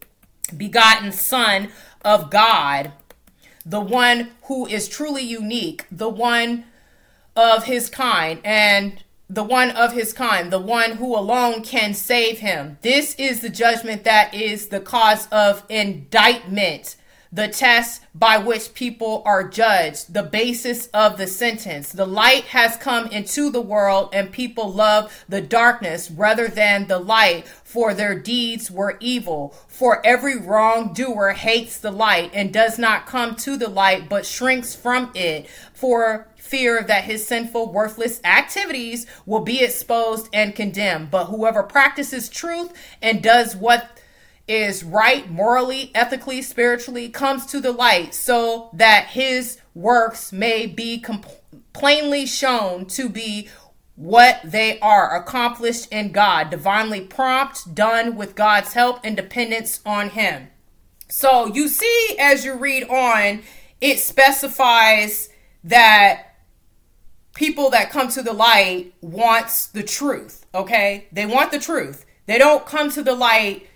begotten 0.57 1.13
Son 1.13 1.71
of 2.05 2.31
God, 2.31 2.93
the 3.65 3.81
one 3.81 4.33
who 4.45 4.67
is 4.67 4.89
truly 4.89 5.23
unique, 5.23 5.87
the 5.91 6.09
one 6.09 6.65
of 7.35 7.65
his 7.65 7.89
kind. 7.89 8.41
And 8.45 9.03
the 9.29 9.43
one 9.43 9.71
of 9.71 9.93
his 9.93 10.13
kind, 10.13 10.53
the 10.53 10.59
one 10.59 10.93
who 10.93 11.17
alone 11.17 11.63
can 11.63 11.95
save 11.95 12.39
him. 12.39 12.79
This 12.83 13.15
is 13.17 13.41
the 13.41 13.49
judgment 13.49 14.05
that 14.05 14.33
is 14.33 14.69
the 14.69 14.81
cause 14.81 15.27
of 15.29 15.65
indictment, 15.69 16.97
the 17.37 17.49
test 17.49 18.01
by 18.15 18.39
which 18.39 18.73
people 18.73 19.23
are 19.27 19.47
judged, 19.47 20.15
the 20.15 20.23
basis 20.23 20.87
of 20.89 21.19
the 21.19 21.27
sentence. 21.27 21.93
The 21.93 22.07
light 22.07 22.45
has 22.45 22.79
come 22.79 23.09
into 23.09 23.51
the 23.51 23.61
world, 23.61 24.09
and 24.15 24.33
people 24.33 24.73
love 24.73 25.25
the 25.29 25.43
darkness 25.43 26.11
rather 26.11 26.49
than 26.49 26.87
the 26.87 26.99
light, 26.99 27.47
for 27.63 27.93
their 27.93 28.19
deeds 28.19 28.71
were 28.71 28.97
evil. 29.01 29.55
For 29.69 30.05
every 30.05 30.39
wrongdoer 30.39 31.33
hates 31.33 31.79
the 31.79 31.91
light 31.91 32.31
and 32.33 32.55
does 32.55 32.79
not 32.79 33.07
come 33.07 33.37
to 33.37 33.59
the 33.59 33.69
light, 33.69 34.09
but 34.09 34.25
shrinks 34.25 34.75
from 34.75 35.11
it. 35.15 35.47
For 35.75 36.29
fear 36.37 36.83
that 36.85 37.05
his 37.05 37.27
sinful, 37.27 37.71
worthless 37.71 38.21
activities 38.25 39.07
will 39.27 39.41
be 39.41 39.63
exposed 39.63 40.29
and 40.33 40.55
condemned. 40.55 41.11
But 41.11 41.27
whoever 41.27 41.63
practices 41.63 42.31
truth 42.31 42.73
and 43.03 43.23
does 43.23 43.55
what 43.55 43.96
is 44.49 44.85
right 44.85 45.31
morally, 45.31 45.91
ethically, 45.95 46.43
spiritually 46.43 47.09
comes 47.09 47.47
to 47.47 47.61
the 47.61 47.73
light 47.73 48.15
so 48.15 48.71
that 48.73 49.09
his 49.09 49.61
works 49.75 50.33
may 50.33 50.67
be 50.67 51.05
plainly 51.73 52.27
shown 52.27 52.87
to 52.87 53.09
be 53.09 53.49
what 53.97 54.41
they 54.45 54.79
are 54.81 55.17
accomplished 55.17 55.91
in 55.91 56.13
God, 56.13 56.51
divinely 56.51 57.01
prompt, 57.01 57.75
done 57.75 58.15
with 58.15 58.37
God's 58.37 58.75
help 58.75 59.01
and 59.03 59.17
dependence 59.17 59.81
on 59.85 60.11
Him. 60.11 60.49
So 61.09 61.47
you 61.47 61.69
see, 61.69 62.17
as 62.19 62.45
you 62.45 62.55
read 62.55 62.85
on, 62.85 63.43
it 63.81 63.99
specifies 63.99 65.31
that 65.65 66.35
people 67.35 67.71
that 67.71 67.91
come 67.91 68.09
to 68.09 68.23
the 68.23 68.33
light 68.33 68.93
wants 69.01 69.67
the 69.67 69.83
truth, 69.83 70.47
okay? 70.55 71.07
They 71.11 71.27
want 71.27 71.51
the 71.51 71.59
truth. 71.59 72.05
They 72.27 72.39
don't 72.39 72.67
come 72.67 72.91
to 72.93 73.03
the 73.03 73.15
light 73.15 73.67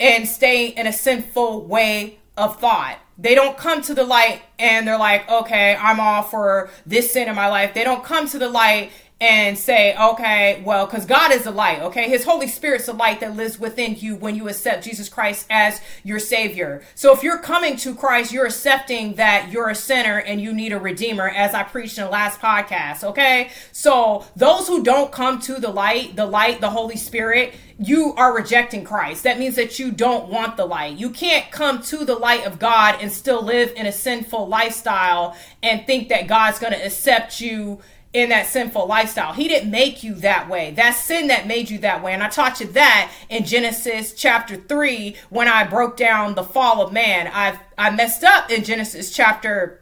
and 0.00 0.28
stay 0.28 0.68
in 0.68 0.86
a 0.86 0.92
sinful 0.92 1.66
way 1.66 2.18
of 2.36 2.58
thought. 2.60 2.98
They 3.18 3.34
don't 3.34 3.56
come 3.56 3.82
to 3.82 3.94
the 3.94 4.04
light 4.04 4.42
and 4.58 4.86
they're 4.86 4.98
like, 4.98 5.28
okay, 5.28 5.76
I'm 5.76 5.98
all 5.98 6.22
for 6.22 6.70
this 6.86 7.12
sin 7.12 7.28
in 7.28 7.34
my 7.34 7.48
life. 7.48 7.74
They 7.74 7.82
don't 7.82 8.04
come 8.04 8.28
to 8.28 8.38
the 8.38 8.48
light 8.48 8.92
and 9.20 9.58
say, 9.58 9.96
okay, 9.96 10.62
well, 10.64 10.86
because 10.86 11.04
God 11.04 11.32
is 11.32 11.44
a 11.44 11.50
light, 11.50 11.82
okay? 11.82 12.08
His 12.08 12.24
Holy 12.24 12.46
Spirit's 12.46 12.86
a 12.86 12.92
light 12.92 13.18
that 13.18 13.34
lives 13.34 13.58
within 13.58 13.96
you 13.96 14.14
when 14.14 14.36
you 14.36 14.48
accept 14.48 14.84
Jesus 14.84 15.08
Christ 15.08 15.46
as 15.50 15.80
your 16.04 16.20
Savior. 16.20 16.82
So 16.94 17.12
if 17.12 17.24
you're 17.24 17.38
coming 17.38 17.76
to 17.78 17.96
Christ, 17.96 18.32
you're 18.32 18.46
accepting 18.46 19.14
that 19.14 19.50
you're 19.50 19.70
a 19.70 19.74
sinner 19.74 20.18
and 20.18 20.40
you 20.40 20.52
need 20.52 20.72
a 20.72 20.78
Redeemer, 20.78 21.28
as 21.28 21.52
I 21.52 21.64
preached 21.64 21.98
in 21.98 22.04
the 22.04 22.10
last 22.10 22.40
podcast, 22.40 23.02
okay? 23.02 23.50
So 23.72 24.24
those 24.36 24.68
who 24.68 24.84
don't 24.84 25.10
come 25.10 25.40
to 25.40 25.54
the 25.54 25.70
light, 25.70 26.14
the 26.14 26.26
light, 26.26 26.60
the 26.60 26.70
Holy 26.70 26.96
Spirit, 26.96 27.54
you 27.80 28.14
are 28.16 28.34
rejecting 28.34 28.84
Christ. 28.84 29.24
That 29.24 29.38
means 29.38 29.56
that 29.56 29.80
you 29.80 29.90
don't 29.90 30.28
want 30.28 30.56
the 30.56 30.66
light. 30.66 30.96
You 30.96 31.10
can't 31.10 31.50
come 31.50 31.82
to 31.82 32.04
the 32.04 32.16
light 32.16 32.44
of 32.46 32.58
God 32.58 32.98
and 33.00 33.10
still 33.10 33.42
live 33.42 33.72
in 33.76 33.86
a 33.86 33.92
sinful 33.92 34.46
lifestyle 34.48 35.36
and 35.62 35.84
think 35.86 36.08
that 36.08 36.28
God's 36.28 36.58
going 36.58 36.72
to 36.72 36.84
accept 36.84 37.40
you 37.40 37.80
in 38.12 38.30
that 38.30 38.46
sinful 38.46 38.86
lifestyle. 38.86 39.32
He 39.32 39.48
didn't 39.48 39.70
make 39.70 40.02
you 40.02 40.14
that 40.16 40.48
way. 40.48 40.72
That's 40.74 40.98
sin 40.98 41.28
that 41.28 41.46
made 41.46 41.68
you 41.68 41.78
that 41.78 42.02
way. 42.02 42.14
And 42.14 42.22
I 42.22 42.28
taught 42.28 42.60
you 42.60 42.66
that 42.68 43.12
in 43.28 43.44
Genesis 43.44 44.14
chapter 44.14 44.56
3 44.56 45.14
when 45.28 45.46
I 45.48 45.64
broke 45.64 45.96
down 45.96 46.34
the 46.34 46.42
fall 46.42 46.80
of 46.80 46.92
man. 46.92 47.30
I 47.32 47.58
I 47.76 47.90
messed 47.90 48.24
up 48.24 48.50
in 48.50 48.64
Genesis 48.64 49.14
chapter 49.14 49.80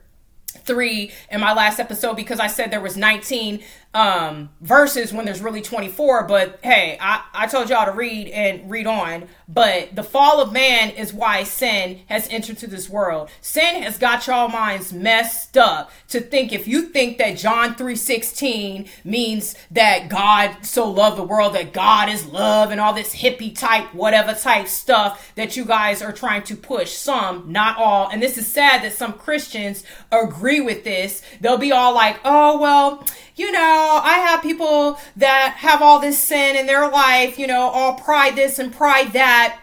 3 0.65 1.13
in 1.31 1.41
my 1.41 1.53
last 1.53 1.79
episode 1.79 2.15
because 2.15 2.41
I 2.41 2.49
said 2.49 2.71
there 2.71 2.81
was 2.81 2.97
19 2.97 3.63
um, 3.97 4.51
verses 4.61 5.11
when 5.11 5.25
there's 5.25 5.41
really 5.41 5.63
24. 5.63 6.25
But 6.25 6.61
hey, 6.63 6.99
I, 7.01 7.23
I 7.33 7.47
told 7.47 7.71
y'all 7.71 7.87
to 7.87 7.93
read 7.93 8.29
and 8.29 8.71
read 8.71 8.87
on. 8.87 9.27
But 9.49 9.97
the 9.97 10.03
fall 10.03 10.41
of 10.41 10.53
man 10.53 10.91
is 10.91 11.15
why 11.15 11.45
sin 11.45 12.01
has 12.07 12.29
entered 12.29 12.59
to 12.59 12.67
this 12.67 12.91
world. 12.91 13.31
Sin 13.41 13.83
has 13.83 13.97
got 13.97 14.27
y'all 14.27 14.49
minds 14.49 14.93
messed 14.93 15.57
up 15.57 15.91
to 16.09 16.21
think 16.21 16.53
if 16.53 16.69
you 16.69 16.83
think 16.83 17.17
that 17.19 17.39
John 17.39 17.75
3:16 17.75 18.87
means 19.03 19.55
that 19.71 20.11
God 20.11 20.59
so 20.63 20.91
loved 20.91 21.17
the 21.17 21.23
world 21.23 21.55
that 21.55 21.73
God 21.73 22.11
is 22.11 22.27
love 22.27 22.71
and 22.71 22.81
all 22.81 22.93
this 22.93 23.15
hippie 23.15 23.57
type 23.57 23.95
whatever 23.95 24.35
type 24.35 24.69
stuff 24.69 25.33
that 25.37 25.57
you 25.57 25.65
guys 25.65 26.03
are 26.03 26.13
trying 26.13 26.43
to 26.43 26.57
push. 26.57 26.93
Some, 26.93 27.51
not 27.51 27.79
all. 27.79 28.09
And 28.09 28.23
this 28.23 28.37
is 28.37 28.47
sad 28.47 28.83
that 28.83 28.93
some 28.93 29.15
Christians 29.15 29.85
agree 30.13 30.61
with 30.61 30.85
this. 30.85 31.23
They'll 31.41 31.57
be 31.57 31.73
all 31.73 31.95
like, 31.95 32.21
"Oh, 32.25 32.59
well, 32.61 33.07
you 33.37 33.53
know, 33.53 33.86
I 33.87 34.19
have 34.19 34.43
people 34.43 34.99
that 35.17 35.55
have 35.59 35.83
all 35.83 36.01
this 36.01 36.19
sin 36.19 36.57
in 36.57 36.67
their 36.67 36.89
life, 36.89 37.39
you 37.39 37.47
know, 37.47 37.63
all 37.63 37.95
pride 37.95 38.37
this 38.37 38.59
and 38.59 38.73
pride 38.73 39.13
that 39.13 39.61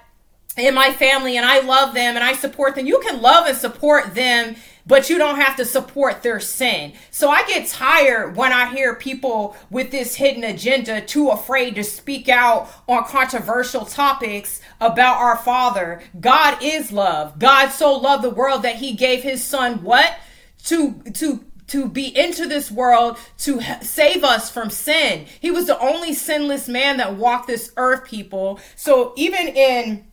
in 0.57 0.75
my 0.75 0.91
family, 0.93 1.37
and 1.37 1.45
I 1.45 1.61
love 1.61 1.93
them 1.93 2.15
and 2.15 2.23
I 2.23 2.33
support 2.33 2.75
them. 2.75 2.85
You 2.85 2.99
can 2.99 3.21
love 3.21 3.47
and 3.47 3.57
support 3.57 4.13
them 4.13 4.55
but 4.85 5.09
you 5.09 5.17
don't 5.17 5.39
have 5.39 5.55
to 5.57 5.65
support 5.65 6.21
their 6.23 6.39
sin. 6.39 6.93
So 7.11 7.29
I 7.29 7.45
get 7.47 7.67
tired 7.67 8.35
when 8.35 8.51
I 8.51 8.73
hear 8.73 8.95
people 8.95 9.55
with 9.69 9.91
this 9.91 10.15
hidden 10.15 10.43
agenda 10.43 11.01
too 11.01 11.29
afraid 11.29 11.75
to 11.75 11.83
speak 11.83 12.29
out 12.29 12.69
on 12.87 13.05
controversial 13.05 13.85
topics 13.85 14.61
about 14.81 15.17
our 15.17 15.37
Father. 15.37 16.01
God 16.19 16.57
is 16.61 16.91
love. 16.91 17.39
God 17.39 17.69
so 17.69 17.93
loved 17.95 18.23
the 18.23 18.29
world 18.29 18.63
that 18.63 18.77
he 18.77 18.93
gave 18.93 19.23
his 19.23 19.43
son 19.43 19.83
what? 19.83 20.17
To 20.65 21.01
to 21.13 21.43
to 21.73 21.89
be 21.89 22.15
into 22.15 22.45
this 22.45 22.69
world 22.69 23.17
to 23.39 23.59
save 23.81 24.23
us 24.23 24.47
from 24.51 24.69
sin. 24.69 25.25
He 25.39 25.49
was 25.49 25.65
the 25.65 25.79
only 25.79 26.13
sinless 26.13 26.67
man 26.67 26.97
that 26.97 27.15
walked 27.15 27.47
this 27.47 27.71
earth, 27.77 28.05
people. 28.05 28.59
So 28.75 29.11
even 29.15 29.47
in 29.47 30.05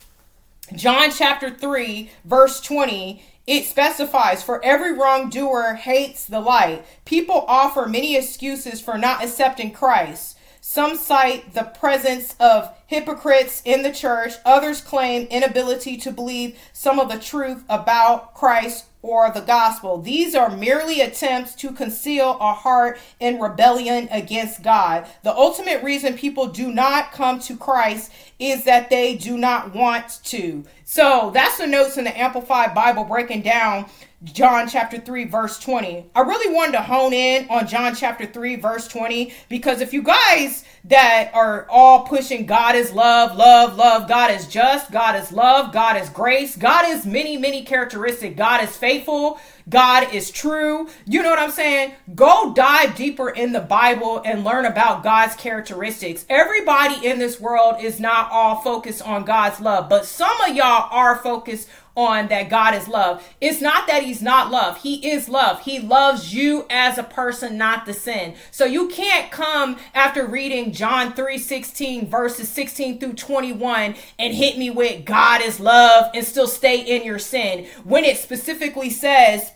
John 0.75 1.11
chapter 1.11 1.51
3, 1.51 2.11
verse 2.25 2.63
20, 2.63 3.23
it 3.47 3.67
specifies 3.67 4.43
for 4.43 4.65
every 4.65 4.95
wrongdoer 4.95 5.75
hates 5.75 6.25
the 6.25 6.41
light. 6.41 6.83
People 7.05 7.45
offer 7.47 7.85
many 7.85 8.17
excuses 8.17 8.81
for 8.81 8.97
not 8.97 9.23
accepting 9.23 9.71
Christ. 9.71 10.39
Some 10.73 10.97
cite 10.97 11.53
the 11.53 11.65
presence 11.65 12.37
of 12.39 12.73
hypocrites 12.87 13.61
in 13.65 13.83
the 13.83 13.91
church. 13.91 14.35
Others 14.45 14.83
claim 14.83 15.27
inability 15.27 15.97
to 15.97 16.13
believe 16.13 16.57
some 16.73 17.01
of 17.01 17.11
the 17.11 17.19
truth 17.19 17.65
about 17.69 18.35
Christ 18.35 18.85
or 19.03 19.33
the 19.33 19.41
gospel. 19.41 20.01
These 20.01 20.37
are 20.37 20.49
merely 20.49 21.01
attempts 21.01 21.57
to 21.57 21.73
conceal 21.73 22.39
a 22.41 22.53
heart 22.53 23.01
in 23.19 23.41
rebellion 23.41 24.07
against 24.13 24.63
God. 24.63 25.09
The 25.25 25.35
ultimate 25.35 25.83
reason 25.83 26.17
people 26.17 26.47
do 26.47 26.73
not 26.73 27.11
come 27.11 27.41
to 27.41 27.57
Christ 27.57 28.13
is 28.39 28.63
that 28.63 28.91
they 28.91 29.17
do 29.17 29.37
not 29.37 29.75
want 29.75 30.21
to. 30.27 30.65
So 30.85 31.33
that's 31.35 31.59
the 31.59 31.67
notes 31.67 31.97
in 31.97 32.05
the 32.05 32.17
Amplified 32.17 32.77
Bible 32.77 33.03
breaking 33.03 33.43
down 33.43 33.87
John 34.23 34.69
chapter 34.69 34.99
3, 34.99 35.25
verse 35.25 35.59
20. 35.61 36.11
I 36.15 36.21
really 36.21 36.55
wanted 36.55 36.73
to 36.73 36.83
hone 36.83 37.15
in 37.15 37.49
on 37.49 37.67
John 37.67 37.95
chapter 37.95 38.27
3, 38.27 38.57
verse 38.57 38.87
20, 38.87 39.33
because 39.49 39.81
if 39.81 39.95
you 39.95 40.03
guys 40.03 40.63
that 40.85 41.31
are 41.33 41.67
all 41.71 42.03
pushing 42.03 42.45
God 42.45 42.75
is 42.75 42.93
love, 42.93 43.35
love, 43.35 43.77
love, 43.77 44.09
God 44.09 44.31
is 44.31 44.47
just, 44.47 44.93
God 44.93 45.17
is 45.17 45.33
love, 45.33 45.73
God 45.73 45.97
is 45.97 46.11
grace, 46.11 46.55
God 46.55 46.87
is 46.89 47.07
many, 47.07 47.39
many 47.39 47.63
characteristics, 47.65 48.37
God 48.37 48.63
is 48.63 48.77
faithful, 48.77 49.41
God 49.71 50.13
is 50.13 50.31
true. 50.31 50.89
You 51.07 51.23
know 51.23 51.31
what 51.31 51.39
I'm 51.39 51.51
saying? 51.51 51.95
Go 52.15 52.53
dive 52.53 52.97
deeper 52.97 53.31
in 53.31 53.53
the 53.53 53.61
Bible 53.61 54.21
and 54.27 54.45
learn 54.45 54.67
about 54.67 55.03
God's 55.03 55.35
characteristics. 55.37 56.27
Everybody 56.29 57.07
in 57.07 57.19
this 57.19 57.41
world 57.41 57.77
is 57.81 58.01
not 58.01 58.31
all 58.31 58.57
focused 58.57 59.01
on 59.01 59.25
God's 59.25 59.61
love, 59.61 59.89
but 59.89 60.05
some 60.05 60.39
of 60.43 60.55
y'all 60.55 60.89
are 60.91 61.17
focused 61.17 61.71
on 62.01 62.29
that 62.29 62.49
God 62.49 62.75
is 62.75 62.89
love. 62.89 63.27
It's 63.41 63.61
not 63.61 63.87
that 63.87 64.03
he's 64.03 64.23
not 64.23 64.51
love. 64.51 64.83
He 64.83 65.11
is 65.11 65.29
love. 65.29 65.63
He 65.63 65.79
loves 65.79 66.35
you 66.35 66.67
as 66.71 66.99
a 66.99 67.03
person, 67.03 67.59
not 67.59 67.87
the 67.87 67.93
sin. 67.93 68.35
So 68.51 68.65
you 68.65 68.89
can't 68.89 69.31
come 69.31 69.79
after 69.95 70.27
reading 70.27 70.73
John 70.73 71.13
3 71.13 71.39
16 71.39 72.09
verses 72.09 72.49
16 72.49 72.99
through 72.99 73.15
21 73.15 73.95
and 74.19 74.35
hit 74.35 74.59
me 74.59 74.71
with 74.71 75.05
God 75.05 75.43
is 75.43 75.61
love 75.61 76.11
and 76.15 76.25
still 76.25 76.49
stay 76.49 76.81
in 76.81 77.05
your 77.05 77.19
sin 77.19 77.67
when 77.85 78.05
it 78.05 78.17
specifically 78.17 78.91
says 78.91 79.53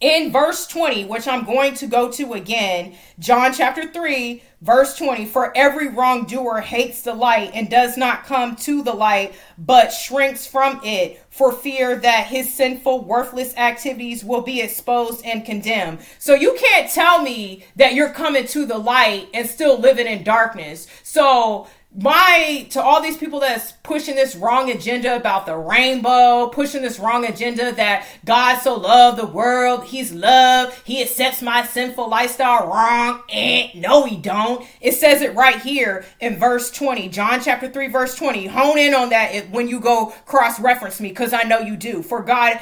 in 0.00 0.30
verse 0.30 0.66
20, 0.66 1.06
which 1.06 1.26
I'm 1.26 1.44
going 1.44 1.74
to 1.74 1.86
go 1.86 2.10
to 2.12 2.34
again, 2.34 2.94
John 3.18 3.54
chapter 3.54 3.90
3, 3.90 4.42
verse 4.60 4.96
20 4.96 5.24
For 5.24 5.56
every 5.56 5.88
wrongdoer 5.88 6.60
hates 6.60 7.00
the 7.00 7.14
light 7.14 7.52
and 7.54 7.70
does 7.70 7.96
not 7.96 8.26
come 8.26 8.56
to 8.56 8.82
the 8.82 8.92
light, 8.92 9.34
but 9.56 9.92
shrinks 9.92 10.46
from 10.46 10.80
it 10.84 11.22
for 11.30 11.50
fear 11.50 11.96
that 11.96 12.26
his 12.26 12.52
sinful, 12.52 13.04
worthless 13.04 13.56
activities 13.56 14.22
will 14.22 14.42
be 14.42 14.60
exposed 14.60 15.24
and 15.24 15.46
condemned. 15.46 16.00
So 16.18 16.34
you 16.34 16.56
can't 16.58 16.90
tell 16.90 17.22
me 17.22 17.64
that 17.76 17.94
you're 17.94 18.12
coming 18.12 18.46
to 18.48 18.66
the 18.66 18.78
light 18.78 19.28
and 19.32 19.48
still 19.48 19.78
living 19.78 20.06
in 20.06 20.24
darkness. 20.24 20.86
So 21.02 21.68
my 21.96 22.66
to 22.70 22.82
all 22.82 23.00
these 23.00 23.16
people 23.16 23.40
that's 23.40 23.72
pushing 23.82 24.16
this 24.16 24.36
wrong 24.36 24.70
agenda 24.70 25.16
about 25.16 25.46
the 25.46 25.56
rainbow, 25.56 26.48
pushing 26.48 26.82
this 26.82 26.98
wrong 26.98 27.24
agenda 27.24 27.72
that 27.72 28.06
God 28.24 28.58
so 28.58 28.74
loved 28.74 29.18
the 29.18 29.26
world, 29.26 29.84
He's 29.84 30.12
love, 30.12 30.78
He 30.84 31.00
accepts 31.00 31.40
my 31.40 31.64
sinful 31.64 32.08
lifestyle. 32.08 32.68
Wrong, 32.68 33.22
and 33.32 33.74
no, 33.74 34.04
He 34.04 34.16
don't. 34.16 34.66
It 34.80 34.92
says 34.92 35.22
it 35.22 35.34
right 35.34 35.60
here 35.60 36.04
in 36.20 36.38
verse 36.38 36.70
20, 36.70 37.08
John 37.08 37.40
chapter 37.40 37.68
3, 37.68 37.88
verse 37.88 38.14
20. 38.14 38.46
Hone 38.46 38.78
in 38.78 38.94
on 38.94 39.08
that 39.08 39.50
when 39.50 39.66
you 39.66 39.80
go 39.80 40.14
cross 40.26 40.60
reference 40.60 41.00
me, 41.00 41.08
because 41.08 41.32
I 41.32 41.44
know 41.44 41.60
you 41.60 41.76
do. 41.76 42.02
For 42.02 42.22
God, 42.22 42.60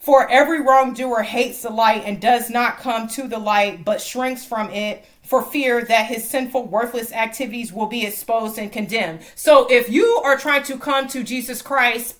for 0.00 0.28
every 0.28 0.60
wrongdoer 0.60 1.22
hates 1.22 1.62
the 1.62 1.70
light 1.70 2.02
and 2.04 2.20
does 2.20 2.50
not 2.50 2.78
come 2.78 3.06
to 3.08 3.28
the 3.28 3.38
light, 3.38 3.84
but 3.84 4.00
shrinks 4.00 4.44
from 4.44 4.70
it 4.70 5.04
for 5.32 5.40
fear 5.40 5.82
that 5.82 6.04
his 6.08 6.28
sinful, 6.28 6.66
worthless 6.66 7.10
activities 7.10 7.72
will 7.72 7.86
be 7.86 8.04
exposed 8.04 8.58
and 8.58 8.70
condemned. 8.70 9.20
So 9.34 9.66
if 9.70 9.88
you 9.88 10.20
are 10.22 10.36
trying 10.36 10.62
to 10.64 10.76
come 10.76 11.08
to 11.08 11.22
Jesus 11.22 11.62
Christ 11.62 12.16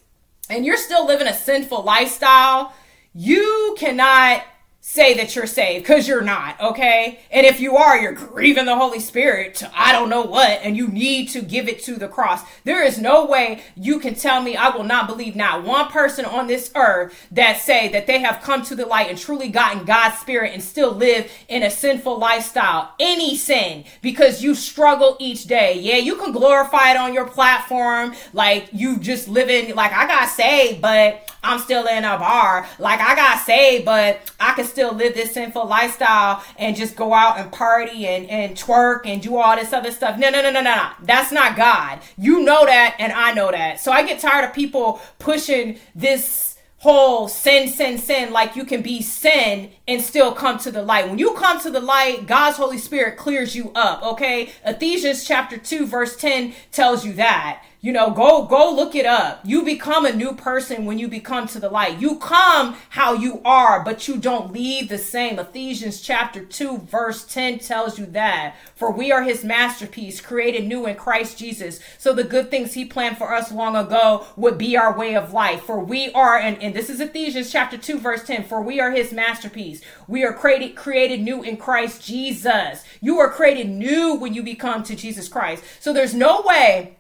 and 0.49 0.65
you're 0.65 0.79
still 0.79 1.07
living 1.07 1.27
a 1.27 1.35
sinful 1.35 1.83
lifestyle, 1.83 2.73
you 3.13 3.77
cannot 3.79 4.45
say 4.85 5.15
that 5.15 5.37
you're 5.37 5.47
saved 5.47 5.85
because 5.85 6.09
you're 6.09 6.21
not, 6.21 6.61
okay? 6.61 7.21
And 7.31 7.47
if 7.47 7.61
you 7.61 7.77
are, 7.77 7.97
you're 7.97 8.11
grieving 8.11 8.65
the 8.65 8.75
Holy 8.75 8.99
Spirit 8.99 9.55
to 9.55 9.71
I 9.73 9.93
don't 9.93 10.11
know 10.11 10.23
what, 10.23 10.59
and 10.65 10.77
you 10.77 10.89
need 10.89 11.29
to 11.31 11.41
give 11.41 11.69
it 11.69 11.85
to 11.85 11.95
the 11.95 12.09
cross. 12.09 12.43
There 12.65 12.85
is 12.85 12.99
no 12.99 13.25
way 13.25 13.63
you 13.77 14.01
can 14.01 14.17
tell 14.17 14.43
me 14.43 14.57
I 14.57 14.71
will 14.71 14.83
not 14.83 15.07
believe 15.07 15.37
not 15.37 15.63
one 15.63 15.87
person 15.87 16.25
on 16.25 16.49
this 16.49 16.73
earth 16.75 17.29
that 17.31 17.61
say 17.61 17.91
that 17.93 18.09
they 18.09 18.19
have 18.19 18.43
come 18.43 18.63
to 18.65 18.75
the 18.75 18.85
light 18.85 19.09
and 19.09 19.17
truly 19.17 19.51
gotten 19.51 19.85
God's 19.85 20.19
spirit 20.19 20.53
and 20.53 20.61
still 20.61 20.91
live 20.91 21.31
in 21.49 21.63
a 21.63 21.71
sinful 21.71 22.19
lifestyle. 22.19 22.93
Any 22.99 23.37
sin, 23.37 23.85
because 24.03 24.43
you 24.43 24.57
struggle 24.57 25.17
each 25.21 25.45
day. 25.45 25.79
Yeah, 25.79 25.99
you 25.99 26.17
can 26.17 26.33
glorify 26.33 26.91
it 26.91 26.97
on 26.97 27.15
your 27.15 27.29
platform, 27.29 28.15
like 28.33 28.69
you 28.73 28.99
just 28.99 29.29
living 29.29 29.77
like 29.77 29.93
I 29.93 30.09
got 30.09 30.29
saved, 30.29 30.83
but 30.83 31.32
I'm 31.43 31.59
still 31.59 31.87
in 31.87 32.05
a 32.05 32.19
bar. 32.19 32.69
Like 32.79 33.01
I 33.01 33.15
got 33.15 33.45
saved, 33.45 33.85
but 33.85 34.31
I 34.39 34.53
can 34.55 34.65
still 34.65 34.93
live 34.93 35.15
this 35.15 35.33
sinful 35.33 35.67
lifestyle 35.67 36.43
and 36.57 36.77
just 36.77 36.97
go 36.97 37.13
out 37.13 37.39
and 37.39 37.51
party 37.51 38.07
and, 38.07 38.29
and 38.31 38.57
twerk 38.57 39.03
and 39.05 39.21
do 39.21 39.37
all 39.37 39.57
this 39.57 39.73
other 39.73 39.91
stuff. 39.91 40.19
No, 40.19 40.31
no, 40.31 40.43
no, 40.43 40.51
no, 40.51 40.63
no, 40.63 40.75
no. 40.75 40.91
That's 41.03 41.33
not 41.33 41.57
God. 41.57 42.01
You 42.17 42.43
know 42.43 42.65
that 42.65 42.97
and 42.99 43.13
I 43.13 43.33
know 43.33 43.51
that. 43.51 43.81
So 43.81 43.91
I 43.93 44.07
get 44.07 44.21
tired 44.21 44.45
of 44.45 44.55
people 44.55 45.01
pushing 45.19 45.79
this 45.95 46.53
whole 46.83 47.29
sin, 47.29 47.69
sin, 47.69 47.97
sin, 47.97 48.33
like 48.33 48.57
you 48.57 48.65
can 48.65 48.83
be 48.83 49.01
sin 49.01 49.71
and 49.87 50.03
still 50.03 50.33
come 50.33 50.59
to 50.59 50.69
the 50.69 50.83
light. 50.83 51.09
When 51.09 51.17
you 51.17 51.33
come 51.35 51.61
to 51.61 51.71
the 51.71 51.81
light, 51.81 52.27
God's 52.27 52.57
Holy 52.57 52.79
Spirit 52.79 53.17
clears 53.17 53.55
you 53.55 53.71
up, 53.77 54.03
okay? 54.03 54.51
Ephesians 54.65 55.25
chapter 55.25 55.57
2, 55.57 55.87
verse 55.87 56.17
10 56.17 56.53
tells 56.73 57.07
you 57.07 57.13
that. 57.13 57.63
You 57.85 57.91
know, 57.91 58.13
go 58.13 58.45
go 58.45 58.73
look 58.73 58.95
it 58.95 59.07
up. 59.07 59.41
You 59.43 59.65
become 59.65 60.07
a 60.07 60.15
new 60.15 60.37
person 60.37 60.85
when 60.85 61.01
you 61.01 61.09
become 61.09 61.49
to 61.49 61.59
the 61.59 61.69
light. 61.69 61.99
You 61.99 62.15
come 62.15 62.77
how 62.91 63.15
you 63.15 63.43
are, 63.45 63.83
but 63.83 64.07
you 64.07 64.19
don't 64.19 64.53
leave 64.53 64.89
the 64.89 64.99
same. 64.99 65.37
Ephesians 65.41 66.01
chapter 66.01 66.45
2 66.45 66.79
verse 66.79 67.25
10 67.25 67.59
tells 67.59 67.99
you 67.99 68.07
that. 68.07 68.55
For 68.77 68.93
we 68.93 69.11
are 69.11 69.25
his 69.25 69.43
masterpiece, 69.43 70.21
created 70.21 70.65
new 70.65 70.87
in 70.87 70.95
Christ 70.95 71.37
Jesus. 71.37 71.81
So 71.99 72.15
the 72.15 72.23
good 72.23 72.53
things 72.53 72.73
he 72.73 72.85
planned 72.85 73.19
for 73.19 73.35
us 73.35 73.51
long 73.51 73.75
ago 73.75 74.29
would 74.37 74.59
be 74.59 74.77
our 74.77 74.97
way 74.97 75.17
of 75.17 75.33
life. 75.33 75.63
For 75.63 75.81
we 75.81 76.13
are 76.13 76.39
and, 76.39 76.63
and 76.63 76.77
this 76.77 76.89
is 76.89 77.01
Ephesians 77.01 77.51
chapter 77.51 77.77
2 77.77 77.99
verse 77.99 78.23
10, 78.23 78.45
for 78.45 78.63
we 78.63 78.79
are 78.79 78.93
his 78.93 79.13
masterpiece. 79.13 79.83
We 80.07 80.23
are 80.23 80.33
created 80.33 80.77
created 80.77 81.21
new 81.21 81.43
in 81.43 81.57
Christ 81.57 82.01
Jesus. 82.01 82.85
You 83.01 83.19
are 83.19 83.29
created 83.29 83.69
new 83.69 84.15
when 84.15 84.35
you 84.35 84.45
become 84.45 84.85
to 84.85 84.95
Jesus 84.95 85.27
Christ. 85.27 85.65
So 85.81 85.93
there's 85.93 86.15
no 86.15 86.43
way 86.43 86.99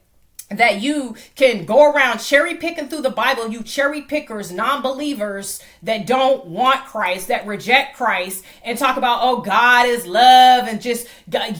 that 0.58 0.80
you 0.80 1.16
can 1.34 1.64
go 1.64 1.92
around 1.92 2.18
cherry 2.18 2.56
picking 2.56 2.88
through 2.88 3.02
the 3.02 3.10
Bible, 3.10 3.48
you 3.48 3.62
cherry 3.62 4.02
pickers, 4.02 4.52
non 4.52 4.82
believers 4.82 5.60
that 5.82 6.06
don't 6.06 6.46
want 6.46 6.84
Christ, 6.84 7.28
that 7.28 7.46
reject 7.46 7.96
Christ, 7.96 8.44
and 8.64 8.78
talk 8.78 8.96
about, 8.96 9.20
oh, 9.22 9.40
God 9.40 9.86
is 9.86 10.06
love 10.06 10.68
and 10.68 10.80
just 10.80 11.06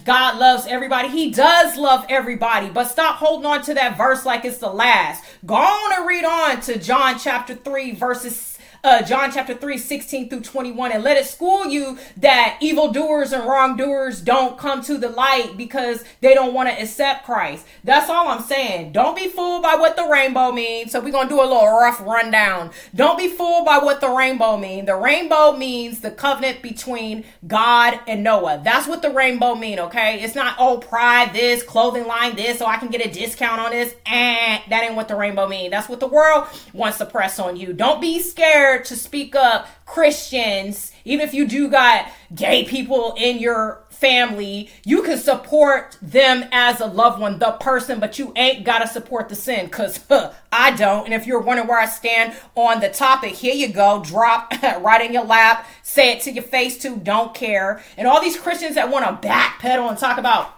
God 0.05 0.39
loves 0.39 0.67
everybody. 0.67 1.09
He 1.09 1.31
does 1.31 1.77
love 1.77 2.05
everybody, 2.09 2.69
but 2.69 2.85
stop 2.85 3.17
holding 3.17 3.47
on 3.47 3.63
to 3.63 3.75
that 3.75 3.97
verse 3.97 4.25
like 4.25 4.45
it's 4.45 4.59
the 4.59 4.69
last. 4.69 5.25
Go 5.45 5.55
on 5.55 5.99
and 5.99 6.07
read 6.07 6.25
on 6.25 6.61
to 6.63 6.79
John 6.79 7.19
chapter 7.19 7.55
3, 7.55 7.95
verses 7.95 8.52
uh, 8.85 9.01
John 9.03 9.31
chapter 9.31 9.55
3, 9.55 9.79
16 9.79 10.29
through 10.29 10.41
21, 10.41 10.91
and 10.91 11.05
let 11.05 11.17
it 11.17 11.27
school 11.27 11.67
you 11.67 11.99
that 12.17 12.59
evildoers 12.61 13.33
and 13.33 13.45
wrongdoers 13.45 14.21
don't 14.21 14.59
come 14.59 14.83
to 14.83 14.99
the 14.99 15.09
light 15.09 15.57
because 15.57 16.03
they 16.21 16.35
don't 16.35 16.53
want 16.53 16.69
to 16.69 16.83
accept 16.83 17.25
Christ. 17.25 17.65
That's 17.85 18.11
all 18.11 18.27
I'm 18.27 18.43
saying. 18.43 18.91
Don't 18.91 19.17
be 19.17 19.29
fooled 19.29 19.63
by 19.63 19.77
what 19.77 19.95
the 19.95 20.09
rainbow 20.09 20.51
means. 20.51 20.91
So 20.91 21.01
we're 21.01 21.13
going 21.13 21.29
to 21.29 21.35
do 21.35 21.41
a 21.41 21.47
little 21.47 21.79
rough 21.79 22.01
rundown. 22.01 22.73
Don't 22.93 23.17
be 23.17 23.29
fooled 23.29 23.65
by 23.65 23.79
what 23.79 24.01
the 24.01 24.11
rainbow 24.11 24.57
means. 24.57 24.87
The 24.87 24.97
rainbow 24.97 25.53
means 25.53 26.01
the 26.01 26.11
covenant 26.11 26.61
between 26.61 27.25
God 27.47 28.01
and 28.09 28.25
Noah. 28.25 28.63
That's 28.65 28.89
what 28.89 29.01
the 29.01 29.11
rainbow 29.11 29.55
mean, 29.55 29.79
okay? 29.79 30.21
It's 30.23 30.35
not, 30.35 30.57
oh, 30.59 30.79
pride 30.79 31.33
this, 31.33 31.63
clothing 31.63 32.09
line 32.09 32.35
this, 32.35 32.59
so 32.59 32.67
I 32.67 32.79
can 32.79 32.89
get 32.89 33.07
a 33.07 33.11
discount 33.11 33.61
on 33.61 33.71
this. 33.71 33.95
And 34.07 34.61
eh, 34.61 34.63
that 34.71 34.83
ain't 34.83 34.97
what 34.97 35.07
the 35.07 35.15
rainbow 35.15 35.47
mean. 35.47 35.71
That's 35.71 35.89
what 35.89 36.01
the 36.01 36.09
world 36.09 36.49
wants 36.73 36.99
to 36.99 37.07
press 37.07 37.39
on 37.39 37.57
you. 37.57 37.73
Don't 37.73 38.01
be 38.01 38.19
scared 38.19 38.72
to 38.81 38.97
speak 38.97 39.35
up 39.35 39.69
Christians, 39.87 40.93
even 41.05 41.27
if 41.27 41.35
you 41.35 41.47
do 41.47 41.69
got 41.69 42.11
gay 42.35 42.65
people 42.65 43.15
in 43.17 43.39
your 43.39 43.85
family, 43.91 44.71
you 44.85 45.03
can 45.03 45.19
support 45.19 45.97
them 46.03 46.45
as 46.51 46.81
a 46.81 46.87
loved 46.87 47.21
one, 47.21 47.39
the 47.39 47.53
person, 47.53 48.01
but 48.01 48.19
you 48.19 48.33
ain't 48.35 48.65
got 48.65 48.79
to 48.79 48.89
support 48.89 49.29
the 49.29 49.35
sin 49.35 49.67
because 49.67 50.01
huh, 50.09 50.33
I 50.51 50.73
don't. 50.73 51.05
And 51.05 51.15
if 51.15 51.27
you're 51.27 51.41
wondering 51.41 51.69
where 51.69 51.79
I 51.79 51.87
stand 51.87 52.35
on 52.55 52.81
the 52.81 52.89
topic, 52.89 53.35
here 53.35 53.55
you 53.55 53.69
go. 53.69 54.03
Drop 54.03 54.53
right 54.81 55.05
in 55.05 55.13
your 55.13 55.25
lap, 55.25 55.67
say 55.83 56.13
it 56.13 56.23
to 56.23 56.33
your 56.33 56.43
face 56.43 56.79
too, 56.79 56.97
don't 56.97 57.35
care. 57.35 57.83
And 57.97 58.09
all 58.09 58.21
these 58.21 58.37
Christians 58.37 58.75
that 58.75 58.91
want 58.91 59.05
to 59.05 59.29
backpedal 59.29 59.89
and 59.89 59.99
talk 59.99 60.19
about, 60.19 60.53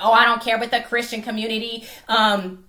oh, 0.00 0.12
I 0.12 0.24
don't 0.24 0.42
care 0.42 0.58
with 0.58 0.70
the 0.70 0.80
Christian 0.80 1.22
community. 1.22 1.86
Um, 2.08 2.63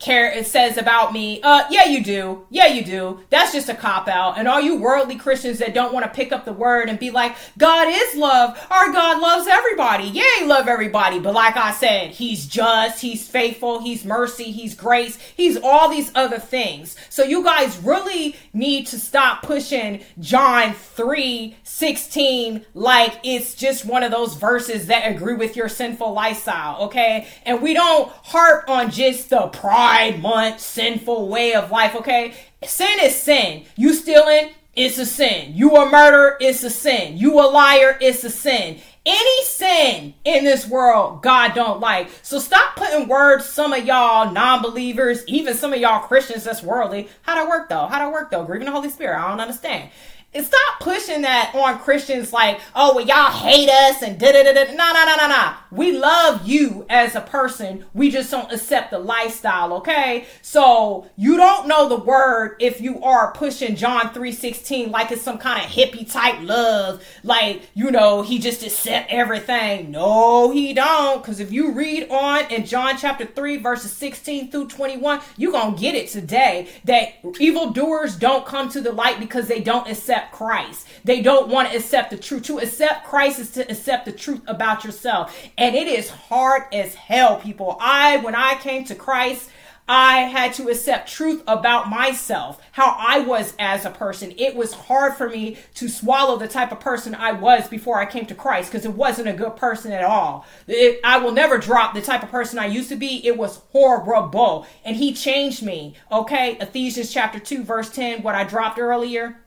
care 0.00 0.28
it 0.32 0.44
says 0.44 0.76
about 0.76 1.12
me 1.12 1.40
uh 1.42 1.64
yeah 1.70 1.84
you 1.84 2.02
do. 2.02 2.44
Yeah 2.50 2.66
you 2.66 2.84
do. 2.84 3.20
That's 3.30 3.52
just 3.52 3.68
a 3.68 3.74
cop 3.74 4.08
out. 4.08 4.38
And 4.38 4.48
all 4.48 4.60
you 4.60 4.76
worldly 4.76 5.16
christians 5.16 5.58
that 5.58 5.72
don't 5.72 5.92
want 5.92 6.04
to 6.04 6.10
pick 6.10 6.32
up 6.32 6.44
the 6.44 6.52
word 6.52 6.88
and 6.88 6.98
be 6.98 7.10
like 7.10 7.36
god 7.58 7.86
is 7.88 8.16
love. 8.16 8.58
Our 8.70 8.92
god 8.92 9.20
loves 9.20 9.46
everybody. 9.46 10.04
Yeah 10.04 10.24
he 10.40 10.46
love 10.46 10.66
everybody. 10.66 11.20
But 11.20 11.34
like 11.34 11.56
i 11.56 11.70
said 11.72 12.10
he's 12.10 12.46
just 12.46 13.00
he's 13.00 13.28
faithful 13.28 13.80
he's 13.80 14.04
mercy 14.04 14.50
he's 14.50 14.74
grace 14.74 15.18
he's 15.36 15.56
all 15.56 15.88
these 15.88 16.10
other 16.14 16.38
things. 16.38 16.96
So 17.08 17.22
you 17.22 17.44
guys 17.44 17.78
really 17.78 18.36
need 18.52 18.86
to 18.88 18.98
stop 18.98 19.42
pushing 19.42 20.04
john 20.18 20.72
3 20.72 21.56
16 21.62 22.66
like 22.74 23.18
it's 23.22 23.54
just 23.54 23.84
one 23.84 24.02
of 24.02 24.10
those 24.10 24.34
verses 24.34 24.86
that 24.86 25.10
agree 25.10 25.34
with 25.34 25.56
your 25.56 25.68
sinful 25.68 26.12
lifestyle 26.12 26.82
okay? 26.82 27.28
And 27.44 27.62
we 27.62 27.74
don't 27.74 28.10
harp 28.22 28.68
on 28.68 28.90
just 28.90 29.30
the 29.30 29.48
pride 29.52 30.20
month 30.20 30.60
sinful 30.60 31.28
way 31.28 31.54
of 31.54 31.70
life, 31.70 31.94
okay? 31.96 32.34
Sin 32.64 32.98
is 33.00 33.20
sin. 33.20 33.64
You 33.76 33.94
stealing, 33.94 34.50
it's 34.74 34.98
a 34.98 35.06
sin. 35.06 35.52
You 35.54 35.76
a 35.76 35.90
murderer, 35.90 36.36
it's 36.40 36.62
a 36.62 36.70
sin. 36.70 37.18
You 37.18 37.38
a 37.40 37.46
liar, 37.46 37.98
it's 38.00 38.24
a 38.24 38.30
sin. 38.30 38.80
Any 39.04 39.44
sin 39.44 40.14
in 40.24 40.44
this 40.44 40.66
world, 40.66 41.22
God 41.22 41.54
don't 41.54 41.80
like. 41.80 42.08
So 42.22 42.38
stop 42.38 42.76
putting 42.76 43.08
words, 43.08 43.48
some 43.48 43.72
of 43.72 43.84
y'all 43.84 44.32
non-believers, 44.32 45.24
even 45.26 45.54
some 45.54 45.72
of 45.72 45.80
y'all 45.80 46.06
Christians 46.06 46.44
that's 46.44 46.62
worldly. 46.62 47.08
How 47.22 47.34
that 47.34 47.48
work 47.48 47.68
though? 47.68 47.86
How 47.86 47.98
that 47.98 48.12
work 48.12 48.30
though? 48.30 48.44
Grieving 48.44 48.66
the 48.66 48.72
Holy 48.72 48.90
Spirit. 48.90 49.18
I 49.18 49.28
don't 49.28 49.40
understand. 49.40 49.90
Stop 50.34 50.80
pushing 50.80 51.22
that 51.22 51.54
on 51.54 51.78
Christians 51.78 52.32
like, 52.32 52.58
oh, 52.74 52.94
well, 52.94 53.06
y'all 53.06 53.30
hate 53.30 53.68
us 53.68 54.02
and 54.02 54.18
da 54.18 54.32
da 54.32 54.42
da 54.42 54.52
da. 54.52 54.72
No, 54.72 54.92
no, 54.92 55.04
no, 55.04 55.16
no, 55.16 55.28
no. 55.28 55.52
We 55.70 55.92
love 55.92 56.48
you 56.48 56.86
as 56.88 57.14
a 57.14 57.20
person. 57.20 57.84
We 57.92 58.10
just 58.10 58.30
don't 58.30 58.50
accept 58.50 58.92
the 58.92 58.98
lifestyle, 58.98 59.74
okay? 59.74 60.26
So 60.40 61.06
you 61.16 61.36
don't 61.36 61.68
know 61.68 61.86
the 61.86 61.98
word 61.98 62.56
if 62.60 62.80
you 62.80 63.02
are 63.02 63.32
pushing 63.32 63.76
John 63.76 64.08
3.16 64.14 64.90
like 64.90 65.12
it's 65.12 65.20
some 65.20 65.36
kind 65.36 65.62
of 65.62 65.70
hippie 65.70 66.10
type 66.10 66.36
love. 66.40 67.04
Like, 67.22 67.68
you 67.74 67.90
know, 67.90 68.22
he 68.22 68.38
just 68.38 68.62
accept 68.62 69.10
everything. 69.12 69.90
No, 69.90 70.50
he 70.50 70.72
don't. 70.72 71.22
Because 71.22 71.40
if 71.40 71.52
you 71.52 71.72
read 71.72 72.08
on 72.10 72.50
in 72.50 72.64
John 72.64 72.96
chapter 72.96 73.26
3, 73.26 73.58
verses 73.58 73.92
16 73.92 74.50
through 74.50 74.68
21, 74.68 75.20
you 75.36 75.52
going 75.52 75.74
to 75.74 75.80
get 75.80 75.94
it 75.94 76.08
today 76.08 76.68
that 76.84 77.14
evildoers 77.38 78.16
don't 78.16 78.46
come 78.46 78.70
to 78.70 78.80
the 78.80 78.92
light 78.92 79.20
because 79.20 79.46
they 79.46 79.60
don't 79.60 79.88
accept 79.90 80.21
accept 80.22 80.32
Christ. 80.32 80.88
They 81.04 81.20
don't 81.20 81.48
want 81.48 81.70
to 81.70 81.76
accept 81.76 82.10
the 82.10 82.16
truth. 82.16 82.44
To 82.44 82.58
accept 82.58 83.06
Christ 83.06 83.38
is 83.38 83.50
to 83.52 83.70
accept 83.70 84.04
the 84.04 84.12
truth 84.12 84.42
about 84.46 84.84
yourself. 84.84 85.36
And 85.58 85.74
it 85.74 85.88
is 85.88 86.10
hard 86.10 86.62
as 86.72 86.94
hell, 86.94 87.36
people. 87.40 87.76
I, 87.80 88.18
when 88.18 88.34
I 88.34 88.54
came 88.56 88.84
to 88.84 88.94
Christ, 88.94 89.50
I 89.88 90.20
had 90.20 90.54
to 90.54 90.68
accept 90.68 91.12
truth 91.12 91.42
about 91.48 91.90
myself, 91.90 92.62
how 92.70 92.94
I 92.96 93.20
was 93.20 93.52
as 93.58 93.84
a 93.84 93.90
person. 93.90 94.32
It 94.38 94.54
was 94.54 94.72
hard 94.72 95.14
for 95.14 95.28
me 95.28 95.58
to 95.74 95.88
swallow 95.88 96.38
the 96.38 96.46
type 96.46 96.70
of 96.70 96.78
person 96.78 97.16
I 97.16 97.32
was 97.32 97.68
before 97.68 97.98
I 97.98 98.06
came 98.06 98.24
to 98.26 98.34
Christ 98.34 98.70
because 98.70 98.86
it 98.86 98.94
wasn't 98.94 99.28
a 99.28 99.32
good 99.32 99.56
person 99.56 99.90
at 99.92 100.04
all. 100.04 100.46
It, 100.68 101.00
I 101.02 101.18
will 101.18 101.32
never 101.32 101.58
drop 101.58 101.94
the 101.94 102.00
type 102.00 102.22
of 102.22 102.30
person 102.30 102.60
I 102.60 102.66
used 102.66 102.90
to 102.90 102.96
be. 102.96 103.26
It 103.26 103.36
was 103.36 103.60
horrible. 103.72 104.66
And 104.84 104.96
He 104.96 105.12
changed 105.12 105.64
me. 105.64 105.96
Okay. 106.10 106.56
Ephesians 106.60 107.12
chapter 107.12 107.40
2, 107.40 107.64
verse 107.64 107.90
10, 107.90 108.22
what 108.22 108.36
I 108.36 108.44
dropped 108.44 108.78
earlier. 108.78 109.41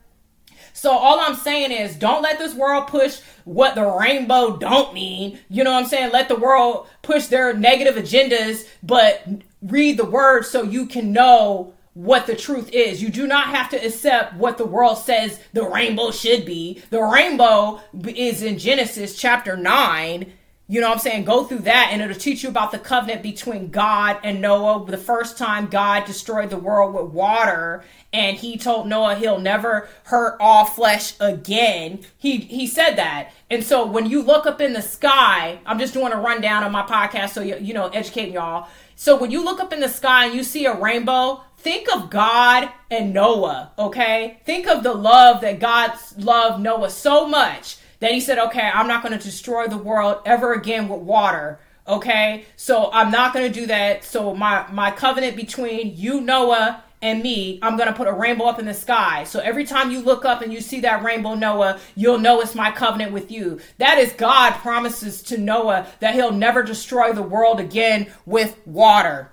So 0.76 0.90
all 0.92 1.18
I'm 1.18 1.36
saying 1.36 1.72
is 1.72 1.96
don't 1.96 2.20
let 2.22 2.38
this 2.38 2.54
world 2.54 2.88
push 2.88 3.20
what 3.44 3.74
the 3.74 3.86
rainbow 3.86 4.58
don't 4.58 4.92
mean. 4.92 5.38
You 5.48 5.64
know 5.64 5.72
what 5.72 5.84
I'm 5.84 5.88
saying? 5.88 6.12
Let 6.12 6.28
the 6.28 6.36
world 6.36 6.86
push 7.00 7.26
their 7.26 7.54
negative 7.54 7.94
agendas, 7.94 8.68
but 8.82 9.26
read 9.62 9.96
the 9.96 10.04
word 10.04 10.44
so 10.44 10.62
you 10.62 10.84
can 10.84 11.12
know 11.12 11.72
what 11.94 12.26
the 12.26 12.36
truth 12.36 12.68
is. 12.72 13.02
You 13.02 13.08
do 13.08 13.26
not 13.26 13.46
have 13.46 13.70
to 13.70 13.86
accept 13.86 14.34
what 14.34 14.58
the 14.58 14.66
world 14.66 14.98
says 14.98 15.40
the 15.54 15.66
rainbow 15.66 16.10
should 16.10 16.44
be. 16.44 16.82
The 16.90 17.02
rainbow 17.02 17.80
is 18.06 18.42
in 18.42 18.58
Genesis 18.58 19.16
chapter 19.16 19.56
9 19.56 20.30
you 20.68 20.80
know 20.80 20.88
what 20.88 20.94
I'm 20.94 21.00
saying? 21.00 21.24
Go 21.24 21.44
through 21.44 21.60
that 21.60 21.90
and 21.92 22.02
it'll 22.02 22.16
teach 22.16 22.42
you 22.42 22.48
about 22.48 22.72
the 22.72 22.78
covenant 22.80 23.22
between 23.22 23.70
God 23.70 24.18
and 24.24 24.40
Noah. 24.40 24.84
The 24.84 24.98
first 24.98 25.38
time 25.38 25.66
God 25.66 26.04
destroyed 26.04 26.50
the 26.50 26.58
world 26.58 26.92
with 26.92 27.12
water 27.12 27.84
and 28.12 28.36
he 28.36 28.58
told 28.58 28.88
Noah 28.88 29.14
he'll 29.14 29.38
never 29.38 29.88
hurt 30.04 30.36
all 30.40 30.64
flesh 30.64 31.14
again. 31.20 32.00
He 32.18 32.38
he 32.38 32.66
said 32.66 32.96
that. 32.96 33.32
And 33.48 33.62
so 33.62 33.86
when 33.86 34.06
you 34.06 34.22
look 34.22 34.44
up 34.44 34.60
in 34.60 34.72
the 34.72 34.82
sky, 34.82 35.60
I'm 35.64 35.78
just 35.78 35.94
doing 35.94 36.12
a 36.12 36.20
rundown 36.20 36.64
on 36.64 36.72
my 36.72 36.82
podcast 36.82 37.30
so 37.30 37.42
you 37.42 37.58
you 37.60 37.72
know 37.72 37.86
educating 37.88 38.34
y'all. 38.34 38.68
So 38.96 39.16
when 39.16 39.30
you 39.30 39.44
look 39.44 39.60
up 39.60 39.72
in 39.72 39.78
the 39.78 39.88
sky 39.88 40.26
and 40.26 40.34
you 40.34 40.42
see 40.42 40.66
a 40.66 40.74
rainbow, 40.74 41.42
think 41.58 41.86
of 41.94 42.10
God 42.10 42.70
and 42.90 43.12
Noah, 43.12 43.70
okay? 43.78 44.40
Think 44.44 44.66
of 44.66 44.82
the 44.82 44.94
love 44.94 45.42
that 45.42 45.60
God 45.60 45.92
loved 46.16 46.60
Noah 46.60 46.90
so 46.90 47.28
much 47.28 47.76
that 48.00 48.12
he 48.12 48.20
said, 48.20 48.38
okay, 48.38 48.70
I'm 48.72 48.88
not 48.88 49.02
going 49.02 49.16
to 49.16 49.24
destroy 49.24 49.66
the 49.66 49.78
world 49.78 50.18
ever 50.24 50.52
again 50.52 50.88
with 50.88 51.00
water. 51.00 51.60
Okay, 51.88 52.44
so 52.56 52.90
I'm 52.92 53.12
not 53.12 53.32
going 53.32 53.50
to 53.50 53.60
do 53.60 53.66
that. 53.66 54.04
So 54.04 54.34
my 54.34 54.66
my 54.72 54.90
covenant 54.90 55.36
between 55.36 55.96
you, 55.96 56.20
Noah, 56.20 56.82
and 57.02 57.22
me, 57.22 57.58
I'm 57.62 57.76
going 57.76 57.88
to 57.88 57.94
put 57.94 58.08
a 58.08 58.12
rainbow 58.12 58.46
up 58.46 58.58
in 58.58 58.66
the 58.66 58.74
sky. 58.74 59.22
So 59.24 59.38
every 59.38 59.64
time 59.64 59.90
you 59.90 60.00
look 60.00 60.24
up 60.24 60.42
and 60.42 60.52
you 60.52 60.60
see 60.60 60.80
that 60.80 61.04
rainbow, 61.04 61.34
Noah, 61.34 61.78
you'll 61.94 62.18
know 62.18 62.40
it's 62.40 62.54
my 62.54 62.70
covenant 62.70 63.12
with 63.12 63.30
you. 63.30 63.60
That 63.78 63.98
is 63.98 64.12
God 64.12 64.54
promises 64.54 65.22
to 65.22 65.38
Noah 65.38 65.86
that 66.00 66.14
he'll 66.14 66.32
never 66.32 66.64
destroy 66.64 67.12
the 67.12 67.22
world 67.22 67.60
again 67.60 68.12
with 68.24 68.58
water. 68.66 69.30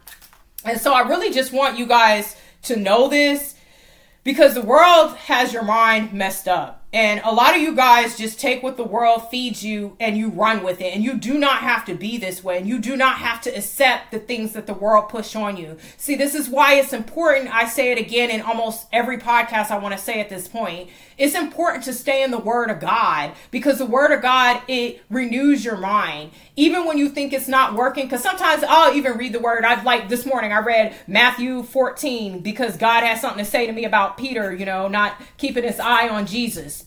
And 0.66 0.80
so 0.80 0.94
I 0.94 1.02
really 1.02 1.32
just 1.32 1.52
want 1.54 1.78
you 1.78 1.88
guys 1.88 2.36
to 2.64 2.76
know 2.76 3.10
this 3.10 3.56
because 4.24 4.54
the 4.54 4.62
world 4.62 5.16
has 5.18 5.54
your 5.54 5.64
mind 5.64 6.14
messed 6.14 6.48
up. 6.48 6.83
And 6.94 7.22
a 7.24 7.34
lot 7.34 7.56
of 7.56 7.62
you 7.62 7.76
guys 7.76 8.16
just 8.16 8.40
take 8.40 8.62
what 8.62 8.78
the 8.78 8.84
world 8.84 9.28
feeds 9.32 9.66
you 9.66 9.98
and 10.00 10.16
you 10.16 10.30
run 10.30 10.64
with 10.64 10.80
it. 10.80 10.94
And 10.94 11.04
you 11.04 11.16
do 11.16 11.40
not 11.40 11.62
have 11.62 11.86
to 11.86 11.96
be 11.96 12.20
this 12.20 12.44
way. 12.44 12.60
And 12.60 12.68
you 12.68 12.78
do 12.78 12.96
not 12.96 13.18
have 13.18 13.42
to 13.42 13.50
accept 13.50 14.12
the 14.12 14.20
things 14.20 14.54
that 14.54 14.68
the 14.68 14.76
world 14.76 15.10
push 15.10 15.36
on 15.36 15.58
you. 15.58 15.78
See, 15.98 16.14
this 16.14 16.36
is 16.36 16.48
why 16.48 16.76
it's 16.76 16.94
important. 16.94 17.52
I 17.52 17.66
say 17.66 17.92
it 17.92 17.98
again 17.98 18.30
in 18.30 18.42
almost 18.42 18.86
every 18.94 19.18
podcast 19.18 19.72
I 19.72 19.80
want 19.80 19.98
to 19.98 20.04
say 20.04 20.20
at 20.20 20.30
this 20.30 20.48
point. 20.48 20.92
It's 21.18 21.34
important 21.34 21.84
to 21.86 21.94
stay 21.94 22.22
in 22.22 22.30
the 22.30 22.38
word 22.38 22.70
of 22.70 22.80
God 22.80 23.34
because 23.50 23.80
the 23.80 23.88
word 23.88 24.12
of 24.12 24.22
God, 24.22 24.62
it 24.68 25.02
renews 25.10 25.66
your 25.66 25.78
mind. 25.78 26.30
Even 26.56 26.86
when 26.86 27.00
you 27.00 27.10
think 27.10 27.34
it's 27.34 27.48
not 27.48 27.74
working, 27.74 28.06
because 28.06 28.22
sometimes 28.22 28.64
I'll 28.68 28.94
even 28.94 29.18
read 29.18 29.34
the 29.34 29.40
word. 29.40 29.66
I've 29.66 29.84
like 29.84 30.10
this 30.10 30.28
morning, 30.28 30.54
I 30.54 30.60
read 30.60 30.96
Matthew 31.08 31.64
14 31.64 32.42
because 32.42 32.78
God 32.78 33.04
has 33.04 33.20
something 33.20 33.44
to 33.44 33.50
say 33.50 33.66
to 33.66 33.72
me 33.72 33.84
about 33.84 34.18
Peter, 34.18 34.54
you 34.54 34.66
know, 34.66 34.88
not 34.88 35.20
keeping 35.38 35.64
his 35.64 35.80
eye 35.80 36.08
on 36.08 36.28
Jesus 36.28 36.83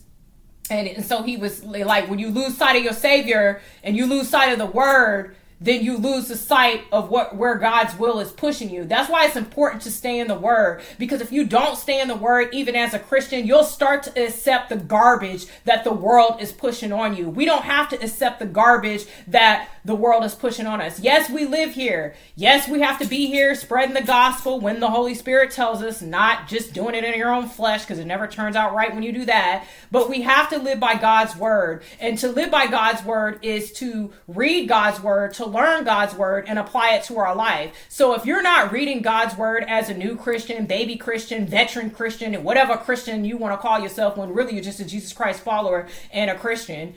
and, 0.69 0.87
and 0.87 1.05
so 1.05 1.23
he 1.23 1.37
was 1.37 1.63
like 1.63 2.09
when 2.09 2.19
you 2.19 2.29
lose 2.29 2.57
sight 2.57 2.75
of 2.75 2.83
your 2.83 2.93
savior 2.93 3.61
and 3.83 3.95
you 3.95 4.05
lose 4.05 4.29
sight 4.29 4.51
of 4.51 4.59
the 4.59 4.65
word 4.65 5.35
then 5.59 5.83
you 5.83 5.97
lose 5.97 6.27
the 6.27 6.37
sight 6.37 6.85
of 6.91 7.09
what 7.09 7.35
where 7.35 7.55
God's 7.55 7.97
will 7.97 8.19
is 8.19 8.31
pushing 8.31 8.69
you. 8.69 8.85
That's 8.85 9.09
why 9.09 9.25
it's 9.25 9.35
important 9.35 9.81
to 9.83 9.91
stay 9.91 10.19
in 10.19 10.27
the 10.27 10.37
word 10.37 10.81
because 10.99 11.21
if 11.21 11.31
you 11.31 11.45
don't 11.45 11.77
stay 11.77 11.99
in 11.99 12.07
the 12.07 12.15
word 12.15 12.49
even 12.53 12.75
as 12.75 12.93
a 12.93 12.99
Christian, 12.99 13.47
you'll 13.47 13.63
start 13.63 14.03
to 14.03 14.23
accept 14.23 14.69
the 14.69 14.75
garbage 14.75 15.45
that 15.65 15.83
the 15.83 15.93
world 15.93 16.41
is 16.41 16.51
pushing 16.51 16.93
on 16.93 17.15
you. 17.15 17.29
We 17.29 17.45
don't 17.45 17.63
have 17.63 17.89
to 17.89 17.95
accept 18.03 18.39
the 18.39 18.45
garbage 18.45 19.05
that 19.27 19.69
the 19.83 19.95
world 19.95 20.23
is 20.23 20.35
pushing 20.35 20.67
on 20.67 20.81
us. 20.81 20.99
Yes, 20.99 21.29
we 21.29 21.45
live 21.45 21.73
here. 21.73 22.15
Yes, 22.35 22.67
we 22.67 22.81
have 22.81 22.99
to 22.99 23.07
be 23.07 23.27
here 23.27 23.55
spreading 23.55 23.93
the 23.93 24.01
gospel 24.01 24.59
when 24.59 24.79
the 24.79 24.89
Holy 24.89 25.15
Spirit 25.15 25.51
tells 25.51 25.81
us, 25.81 26.01
not 26.01 26.47
just 26.47 26.73
doing 26.73 26.93
it 26.93 27.03
in 27.03 27.17
your 27.17 27.33
own 27.33 27.47
flesh 27.47 27.81
because 27.81 27.97
it 27.97 28.05
never 28.05 28.27
turns 28.27 28.55
out 28.55 28.75
right 28.75 28.93
when 28.93 29.03
you 29.03 29.11
do 29.11 29.25
that. 29.25 29.65
But 29.91 30.09
we 30.09 30.21
have 30.21 30.49
to 30.49 30.59
live 30.59 30.79
by 30.79 30.95
God's 30.95 31.35
word. 31.35 31.83
And 31.99 32.17
to 32.19 32.27
live 32.27 32.51
by 32.51 32.67
God's 32.67 33.03
word 33.03 33.39
is 33.43 33.71
to 33.73 34.11
read 34.27 34.67
God's 34.67 35.01
word, 35.01 35.33
to 35.35 35.46
learn 35.47 35.83
God's 35.83 36.13
word 36.13 36.45
and 36.47 36.59
apply 36.59 36.93
it 36.95 37.03
to 37.05 37.17
our 37.17 37.35
life. 37.35 37.73
So 37.89 38.13
if 38.13 38.25
you're 38.25 38.43
not 38.43 38.71
reading 38.71 39.01
God's 39.01 39.35
word 39.35 39.63
as 39.67 39.89
a 39.89 39.93
new 39.93 40.15
Christian, 40.15 40.65
baby 40.65 40.95
Christian, 40.95 41.45
veteran 41.45 41.89
Christian, 41.89 42.43
whatever 42.43 42.77
Christian 42.77 43.25
you 43.25 43.37
want 43.37 43.53
to 43.53 43.57
call 43.57 43.79
yourself 43.79 44.17
when 44.17 44.33
really 44.33 44.53
you're 44.53 44.63
just 44.63 44.79
a 44.79 44.85
Jesus 44.85 45.13
Christ 45.13 45.41
follower 45.41 45.87
and 46.11 46.29
a 46.29 46.37
Christian, 46.37 46.93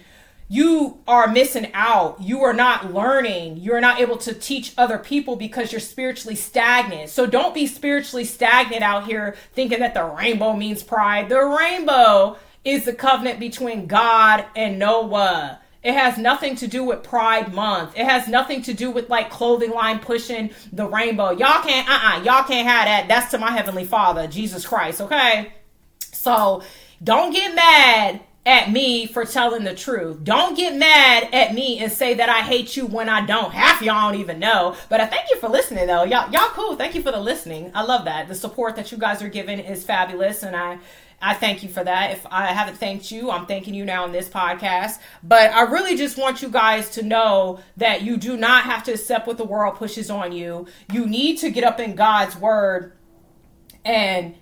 you 0.53 0.99
are 1.07 1.29
missing 1.29 1.71
out. 1.75 2.21
You 2.21 2.43
are 2.43 2.53
not 2.53 2.93
learning. 2.93 3.59
You're 3.59 3.81
not 3.81 4.01
able 4.01 4.17
to 4.19 4.35
teach 4.35 4.75
other 4.77 4.99
people 4.99 5.37
because 5.37 5.71
you're 5.71 5.81
spiritually 5.81 6.35
stagnant. 6.35 7.11
So 7.11 7.25
don't 7.25 7.55
be 7.55 7.69
spiritually 7.69 8.25
stagnant 8.25 8.83
out 8.83 9.07
here 9.07 9.37
thinking 9.53 9.79
that 9.79 9.95
the 9.95 10.03
rainbow 10.03 10.55
means 10.55 10.83
pride. 10.83 11.29
The 11.29 11.39
rainbow 11.39 12.37
is 12.65 12.85
the 12.85 12.93
covenant 12.93 13.39
between 13.39 13.87
God 13.87 14.45
and 14.57 14.77
Noah. 14.77 15.60
It 15.83 15.95
has 15.95 16.19
nothing 16.19 16.57
to 16.57 16.67
do 16.67 16.85
with 16.85 17.03
Pride 17.03 17.55
Month. 17.55 17.97
It 17.97 18.05
has 18.05 18.29
nothing 18.29 18.63
to 18.63 18.75
do 18.75 18.91
with 18.91 19.09
like 19.09 19.31
clothing 19.31 19.71
line 19.71 19.99
pushing 19.99 20.51
the 20.73 20.87
rainbow. 20.87 21.31
Y'all 21.31 21.63
can't, 21.63 21.89
uh 21.89 21.93
uh-uh, 21.93 22.19
uh, 22.19 22.23
y'all 22.23 22.45
can't 22.45 22.69
have 22.69 22.85
that. 22.87 23.09
That's 23.09 23.31
to 23.31 23.39
my 23.39 23.51
Heavenly 23.51 23.85
Father, 23.85 24.27
Jesus 24.27 24.67
Christ, 24.67 25.01
okay? 25.01 25.53
So 26.13 26.63
don't 27.03 27.33
get 27.33 27.55
mad 27.55 28.21
at 28.45 28.71
me 28.71 29.07
for 29.07 29.25
telling 29.25 29.65
the 29.65 29.75
truth. 29.75 30.25
Don't 30.25 30.57
get 30.57 30.75
mad 30.75 31.29
at 31.33 31.55
me 31.55 31.79
and 31.79 31.93
say 31.93 32.15
that 32.15 32.29
I 32.29 32.41
hate 32.41 32.77
you 32.77 32.87
when 32.87 33.09
I 33.09 33.25
don't. 33.25 33.53
Half 33.53 33.83
y'all 33.83 34.11
don't 34.11 34.21
even 34.21 34.39
know. 34.39 34.77
But 34.89 35.01
I 35.01 35.07
thank 35.07 35.31
you 35.31 35.39
for 35.39 35.49
listening 35.49 35.87
though. 35.87 36.05
Y'all 36.05 36.31
y'all 36.31 36.49
cool. 36.51 36.77
Thank 36.77 36.95
you 36.95 37.03
for 37.03 37.13
the 37.13 37.21
listening. 37.21 37.71
I 37.75 37.83
love 37.83 38.05
that. 38.07 38.29
The 38.29 38.35
support 38.35 38.77
that 38.77 38.93
you 38.93 38.99
guys 38.99 39.23
are 39.23 39.29
giving 39.29 39.59
is 39.59 39.85
fabulous 39.85 40.43
and 40.43 40.57
I 40.57 40.79
I 41.23 41.35
thank 41.35 41.63
you 41.63 41.69
for 41.69 41.85
that. 41.85 42.13
If 42.13 42.27
I 42.31 42.47
haven't 42.47 42.79
thanked 42.79 43.11
you, 43.11 43.31
I'm 43.31 43.45
thanking 43.45 43.75
you 43.75 43.85
now 43.85 44.05
on 44.05 44.13
this 44.13 44.29
podcast. 44.29 44.99
But 45.23 45.53
I 45.53 45.63
really 45.63 45.97
just 45.97 46.17
want 46.17 46.41
you 46.41 46.49
guys 46.49 46.91
to 46.91 47.03
know 47.03 47.61
that 47.77 48.03
you 48.03 48.17
do 48.17 48.37
not 48.37 48.65
have 48.65 48.85
to 48.85 48.93
accept 48.93 49.27
what 49.27 49.37
the 49.37 49.45
world 49.45 49.77
pushes 49.77 50.11
on 50.11 50.33
you. 50.33 50.67
You 50.91 51.07
need 51.07 51.37
to 51.39 51.51
get 51.51 51.63
up 51.63 51.79
in 51.79 51.95
God's 51.95 52.37
word 52.37 52.93
and 53.85 54.35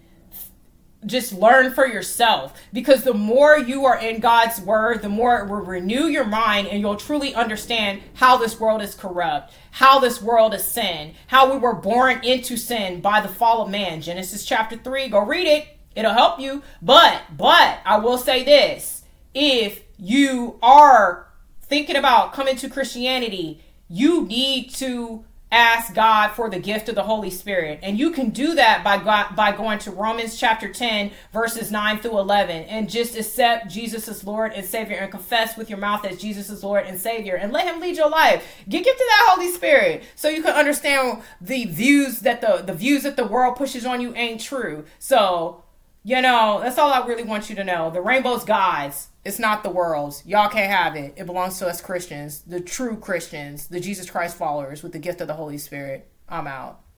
just 1.06 1.32
learn 1.32 1.72
for 1.72 1.86
yourself 1.86 2.54
because 2.72 3.04
the 3.04 3.14
more 3.14 3.56
you 3.56 3.84
are 3.84 3.98
in 3.98 4.20
God's 4.20 4.60
word, 4.60 5.00
the 5.02 5.08
more 5.08 5.38
it 5.38 5.48
will 5.48 5.60
renew 5.60 6.06
your 6.06 6.24
mind 6.24 6.66
and 6.68 6.80
you'll 6.80 6.96
truly 6.96 7.34
understand 7.34 8.02
how 8.14 8.36
this 8.36 8.58
world 8.58 8.82
is 8.82 8.94
corrupt, 8.94 9.52
how 9.72 9.98
this 10.00 10.20
world 10.20 10.54
is 10.54 10.64
sin, 10.64 11.14
how 11.28 11.52
we 11.52 11.58
were 11.58 11.74
born 11.74 12.24
into 12.24 12.56
sin 12.56 13.00
by 13.00 13.20
the 13.20 13.28
fall 13.28 13.62
of 13.62 13.70
man. 13.70 14.00
Genesis 14.00 14.44
chapter 14.44 14.76
3, 14.76 15.08
go 15.08 15.24
read 15.24 15.46
it. 15.46 15.77
It'll 15.98 16.12
help 16.12 16.38
you. 16.38 16.62
But, 16.80 17.22
but 17.36 17.80
I 17.84 17.98
will 17.98 18.18
say 18.18 18.44
this 18.44 19.02
if 19.34 19.82
you 19.98 20.58
are 20.62 21.26
thinking 21.62 21.96
about 21.96 22.32
coming 22.32 22.54
to 22.56 22.68
Christianity, 22.68 23.60
you 23.88 24.24
need 24.24 24.70
to 24.74 25.24
ask 25.50 25.94
God 25.94 26.28
for 26.28 26.50
the 26.50 26.58
gift 26.58 26.88
of 26.88 26.94
the 26.94 27.02
Holy 27.02 27.30
Spirit. 27.30 27.80
And 27.82 27.98
you 27.98 28.10
can 28.10 28.30
do 28.30 28.54
that 28.54 28.84
by 28.84 29.02
God, 29.02 29.34
by 29.34 29.50
going 29.50 29.78
to 29.80 29.90
Romans 29.90 30.38
chapter 30.38 30.72
10 30.72 31.10
verses 31.32 31.72
9 31.72 31.98
through 31.98 32.18
11 32.18 32.64
and 32.64 32.88
just 32.88 33.16
accept 33.16 33.68
Jesus 33.68 34.08
as 34.08 34.24
Lord 34.24 34.52
and 34.52 34.64
Savior 34.64 34.98
and 34.98 35.10
confess 35.10 35.56
with 35.56 35.70
your 35.70 35.78
mouth 35.78 36.02
that 36.02 36.18
Jesus 36.18 36.50
is 36.50 36.62
Lord 36.62 36.84
and 36.86 37.00
Savior 37.00 37.34
and 37.34 37.52
let 37.52 37.66
him 37.66 37.80
lead 37.80 37.96
your 37.96 38.10
life. 38.10 38.46
Get 38.68 38.84
gift 38.84 38.98
to 38.98 39.04
that 39.08 39.32
Holy 39.34 39.50
Spirit 39.50 40.04
so 40.14 40.28
you 40.28 40.42
can 40.42 40.54
understand 40.54 41.22
the 41.40 41.64
views 41.64 42.20
that 42.20 42.40
the 42.40 42.62
the 42.62 42.74
views 42.74 43.02
that 43.04 43.16
the 43.16 43.26
world 43.26 43.56
pushes 43.56 43.86
on 43.86 44.00
you 44.00 44.14
ain't 44.14 44.40
true. 44.40 44.84
So 44.98 45.64
you 46.04 46.22
know, 46.22 46.60
that's 46.62 46.78
all 46.78 46.92
I 46.92 47.06
really 47.06 47.24
want 47.24 47.50
you 47.50 47.56
to 47.56 47.64
know. 47.64 47.90
The 47.90 48.00
rainbow's 48.00 48.44
God's. 48.44 49.08
It's 49.24 49.38
not 49.38 49.62
the 49.62 49.70
world's. 49.70 50.24
Y'all 50.24 50.48
can't 50.48 50.70
have 50.70 50.96
it. 50.96 51.14
It 51.16 51.26
belongs 51.26 51.58
to 51.58 51.66
us 51.66 51.80
Christians, 51.80 52.42
the 52.42 52.60
true 52.60 52.96
Christians, 52.96 53.66
the 53.66 53.80
Jesus 53.80 54.08
Christ 54.08 54.36
followers 54.36 54.82
with 54.82 54.92
the 54.92 54.98
gift 54.98 55.20
of 55.20 55.28
the 55.28 55.34
Holy 55.34 55.58
Spirit. 55.58 56.10
I'm 56.28 56.46
out. 56.46 56.80